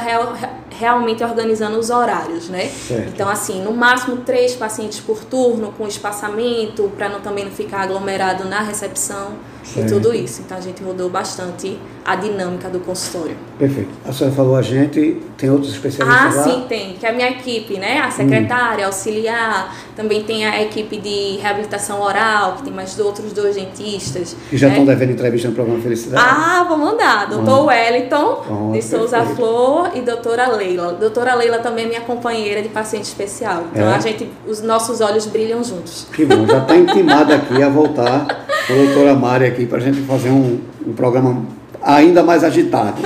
realmente 0.79 1.23
organizando 1.23 1.77
os 1.77 1.89
horários, 1.89 2.49
né? 2.49 2.67
Certo. 2.67 3.09
Então 3.09 3.29
assim, 3.29 3.63
no 3.63 3.71
máximo 3.73 4.17
três 4.17 4.55
pacientes 4.55 4.99
por 4.99 5.23
turno 5.23 5.73
com 5.77 5.87
espaçamento 5.87 6.91
para 6.95 7.09
não 7.09 7.21
também 7.21 7.45
não 7.45 7.51
ficar 7.51 7.81
aglomerado 7.81 8.45
na 8.45 8.61
recepção 8.61 9.33
certo. 9.63 9.87
e 9.87 9.91
tudo 9.91 10.13
isso. 10.13 10.41
Então 10.41 10.57
a 10.57 10.61
gente 10.61 10.83
mudou 10.83 11.09
bastante 11.09 11.77
a 12.03 12.15
dinâmica 12.15 12.69
do 12.69 12.79
consultório. 12.79 13.35
Perfeito. 13.57 13.89
A 14.05 14.13
senhora 14.13 14.35
falou 14.35 14.55
a 14.55 14.61
gente, 14.61 15.21
tem 15.37 15.49
outros 15.49 15.71
especialistas 15.71 16.35
ah, 16.35 16.35
lá? 16.35 16.41
Ah, 16.41 16.43
sim, 16.43 16.65
tem. 16.69 16.93
Que 16.93 17.05
é 17.05 17.09
a 17.09 17.13
minha 17.13 17.29
equipe, 17.29 17.79
né? 17.79 17.99
A 17.99 18.11
secretária, 18.11 18.83
hum. 18.83 18.87
auxiliar, 18.87 19.75
também 19.95 20.23
tem 20.23 20.45
a 20.45 20.61
equipe 20.61 20.97
de 20.97 21.37
reabilitação 21.37 22.01
oral, 22.01 22.53
que 22.57 22.63
tem 22.63 22.73
mais 22.73 22.99
outros 22.99 23.33
dois 23.33 23.55
dentistas. 23.55 24.35
Que 24.49 24.57
já 24.57 24.67
né? 24.67 24.73
estão 24.73 24.85
devendo 24.85 25.13
entrevista 25.13 25.47
no 25.47 25.55
programa 25.55 25.81
Felicidade? 25.81 26.23
Ah, 26.23 26.63
vou 26.67 26.77
mandar. 26.77 27.27
Doutor 27.27 27.63
hum. 27.63 27.65
Wellington, 27.65 28.71
de 28.71 28.81
Souza. 28.81 29.25
Flor 29.25 29.91
e 29.95 30.01
doutora 30.01 30.47
Leila. 30.47 30.64
Doutora 30.73 31.35
Leila 31.35 31.59
também 31.59 31.85
é 31.85 31.87
minha 31.87 32.01
companheira 32.01 32.61
de 32.61 32.69
paciente 32.69 33.05
especial. 33.05 33.65
Então 33.71 33.89
é? 33.89 33.95
a 33.95 33.99
gente, 33.99 34.29
os 34.47 34.61
nossos 34.61 35.01
olhos 35.01 35.25
brilham 35.25 35.63
juntos. 35.63 36.07
Que 36.13 36.25
bom, 36.25 36.45
já 36.47 36.59
está 36.59 36.75
intimada 36.75 37.35
aqui 37.35 37.61
a 37.61 37.69
voltar 37.69 38.25
com 38.67 38.73
a 38.73 38.75
doutora 38.75 39.13
Mari 39.13 39.45
aqui 39.45 39.65
para 39.65 39.77
a 39.77 39.81
gente 39.81 40.01
fazer 40.01 40.29
um, 40.29 40.59
um 40.85 40.93
programa 40.93 41.45
ainda 41.81 42.23
mais 42.23 42.43
agitado. 42.43 43.01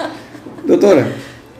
Doutora, 0.64 1.10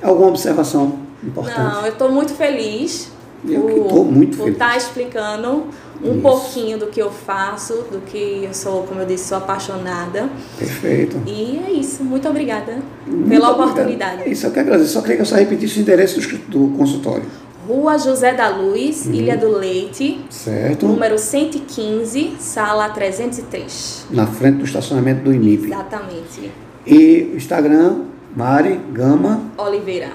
alguma 0.03 0.29
observação 0.29 0.99
importante? 1.25 1.59
Não, 1.59 1.87
eu 1.87 1.93
estou 1.93 2.11
muito 2.11 2.35
feliz 2.35 3.11
eu 3.49 3.63
por, 3.89 4.05
muito 4.05 4.37
por 4.37 4.49
estar 4.49 4.71
tá 4.71 4.77
explicando 4.77 5.65
um 6.03 6.13
Isso. 6.13 6.21
pouquinho 6.23 6.79
do 6.79 6.87
que 6.87 7.01
eu 7.01 7.11
faço, 7.11 7.75
do 7.91 8.01
que 8.07 8.45
eu 8.45 8.55
sou, 8.55 8.85
como 8.85 9.01
eu 9.01 9.07
disse, 9.07 9.29
sou 9.29 9.39
apaixonada. 9.39 10.29
Perfeito. 10.59 11.21
E 11.27 11.61
é 11.67 11.71
isso. 11.73 12.03
Muito 12.03 12.27
obrigada 12.29 12.79
Muito 13.07 13.29
pela 13.29 13.51
obrigado. 13.51 13.71
oportunidade. 13.73 14.31
Isso, 14.31 14.47
eu 14.47 14.51
que 14.51 14.59
agradeço. 14.61 14.93
Só 14.93 15.01
queria 15.03 15.17
que 15.17 15.23
eu 15.23 15.27
só 15.27 15.35
repetisse 15.37 15.79
o 15.79 15.83
endereço 15.83 16.21
do, 16.21 16.39
do 16.69 16.77
consultório. 16.79 17.25
Rua 17.69 17.99
José 17.99 18.33
da 18.33 18.49
Luz, 18.49 19.05
Uhum. 19.07 19.13
Ilha 19.15 19.37
do 19.37 19.49
Leite, 19.51 20.21
Certo? 20.31 20.87
número 20.87 21.19
115, 21.19 22.33
sala 22.39 22.89
303. 22.89 24.07
Na 24.11 24.27
frente 24.27 24.57
do 24.59 24.65
estacionamento 24.65 25.23
do 25.23 25.33
IMIP. 25.35 25.67
Exatamente. 25.67 26.51
E 26.87 27.31
o 27.33 27.37
Instagram, 27.37 28.05
Mari 28.35 28.81
Gama. 28.93 29.43
Oliveira. 29.59 30.09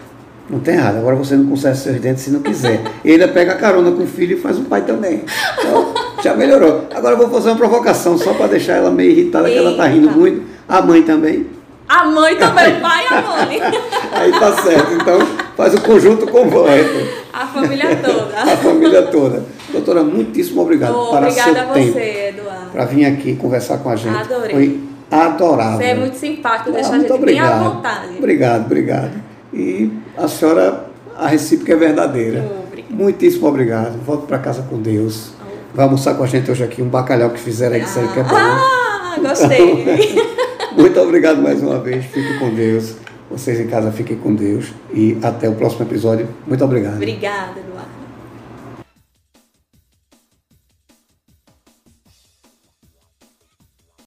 Não 0.49 0.59
tem 0.59 0.75
errado, 0.75 0.97
agora 0.97 1.15
você 1.15 1.35
não 1.35 1.47
conserta 1.47 1.77
seus 1.77 1.99
dentes 1.99 2.23
se 2.23 2.29
não 2.31 2.39
quiser. 2.41 2.79
E 3.03 3.11
ainda 3.11 3.27
pega 3.27 3.53
a 3.53 3.55
carona 3.55 3.91
com 3.91 4.03
o 4.03 4.07
filho 4.07 4.37
e 4.37 4.39
faz 4.41 4.57
o 4.59 4.63
pai 4.63 4.81
também. 4.81 5.23
Então, 5.59 5.93
já 6.23 6.33
melhorou. 6.35 6.87
Agora 6.93 7.13
eu 7.15 7.17
vou 7.17 7.29
fazer 7.29 7.49
uma 7.49 7.55
provocação 7.57 8.17
só 8.17 8.33
para 8.33 8.47
deixar 8.47 8.73
ela 8.73 8.91
meio 8.91 9.11
irritada, 9.11 9.49
que 9.49 9.57
ela 9.57 9.75
tá 9.75 9.85
rindo 9.87 10.07
Eita. 10.07 10.17
muito. 10.17 10.43
A 10.67 10.81
mãe 10.81 11.01
também. 11.03 11.47
A 11.87 12.05
mãe 12.05 12.35
também, 12.37 12.77
o 12.77 12.81
pai 12.81 13.03
e 13.03 13.13
a 13.13 13.21
mãe. 13.21 13.61
Aí 14.13 14.31
tá 14.39 14.51
certo. 14.53 14.93
Então, 14.93 15.19
faz 15.55 15.73
o 15.75 15.81
conjunto 15.81 16.25
completo. 16.27 17.25
A 17.33 17.45
família 17.47 17.95
toda. 17.97 18.41
A 18.41 18.57
família 18.57 19.01
toda. 19.03 19.43
Doutora, 19.71 20.03
muitíssimo 20.03 20.61
obrigado 20.61 20.95
Oh, 20.95 21.07
para 21.11 21.27
obrigada 21.27 21.53
seu 21.53 21.61
a 21.69 21.73
tempo. 21.73 21.91
você, 21.93 22.33
Eduardo. 22.37 22.71
Para 22.71 22.85
vir 22.85 23.05
aqui 23.05 23.35
conversar 23.35 23.79
com 23.79 23.89
a 23.89 23.95
gente. 23.95 24.15
Adorei. 24.15 24.51
Foi 24.55 24.79
adorável. 25.11 25.77
Você 25.77 25.83
é 25.83 25.95
muito 25.95 26.15
simpático, 26.17 26.69
Ah, 26.69 26.73
deixa 26.73 26.89
a 26.89 26.93
gente 26.99 27.07
bem 27.07 27.11
à 27.11 27.15
obrigado. 27.15 27.63
vontade. 27.75 28.17
Obrigado, 28.17 28.65
obrigado. 28.65 29.11
E 29.53 29.91
a 30.17 30.27
senhora, 30.27 30.85
a 31.17 31.27
recíproca 31.27 31.73
é 31.73 31.75
verdadeira. 31.75 32.45
Obrigada. 32.67 32.95
Muitíssimo 32.95 33.47
obrigado. 33.47 33.97
Volte 34.05 34.27
para 34.27 34.39
casa 34.39 34.61
com 34.63 34.81
Deus. 34.81 35.31
Vai 35.73 35.85
almoçar 35.85 36.15
com 36.15 36.23
a 36.23 36.27
gente 36.27 36.49
hoje 36.49 36.63
aqui 36.63 36.81
um 36.81 36.87
bacalhau 36.87 37.29
que 37.31 37.39
fizeram 37.39 37.75
aí, 37.75 37.81
que 37.81 37.87
disseram 37.87 38.07
que 38.13 38.19
é 38.19 38.23
bom. 38.23 38.35
Ah, 38.35 39.15
gostei. 39.21 39.85
Muito 40.77 40.99
obrigado 40.99 41.41
mais 41.41 41.61
uma 41.61 41.79
vez. 41.79 42.05
Fique 42.05 42.39
com 42.39 42.53
Deus. 42.53 42.95
Vocês 43.29 43.59
em 43.59 43.67
casa 43.67 43.91
fiquem 43.91 44.15
com 44.17 44.33
Deus. 44.33 44.73
E 44.93 45.17
até 45.21 45.49
o 45.49 45.55
próximo 45.55 45.85
episódio. 45.85 46.27
Muito 46.47 46.63
obrigado. 46.63 46.95
Obrigada, 46.95 47.59
Eduardo. 47.59 48.04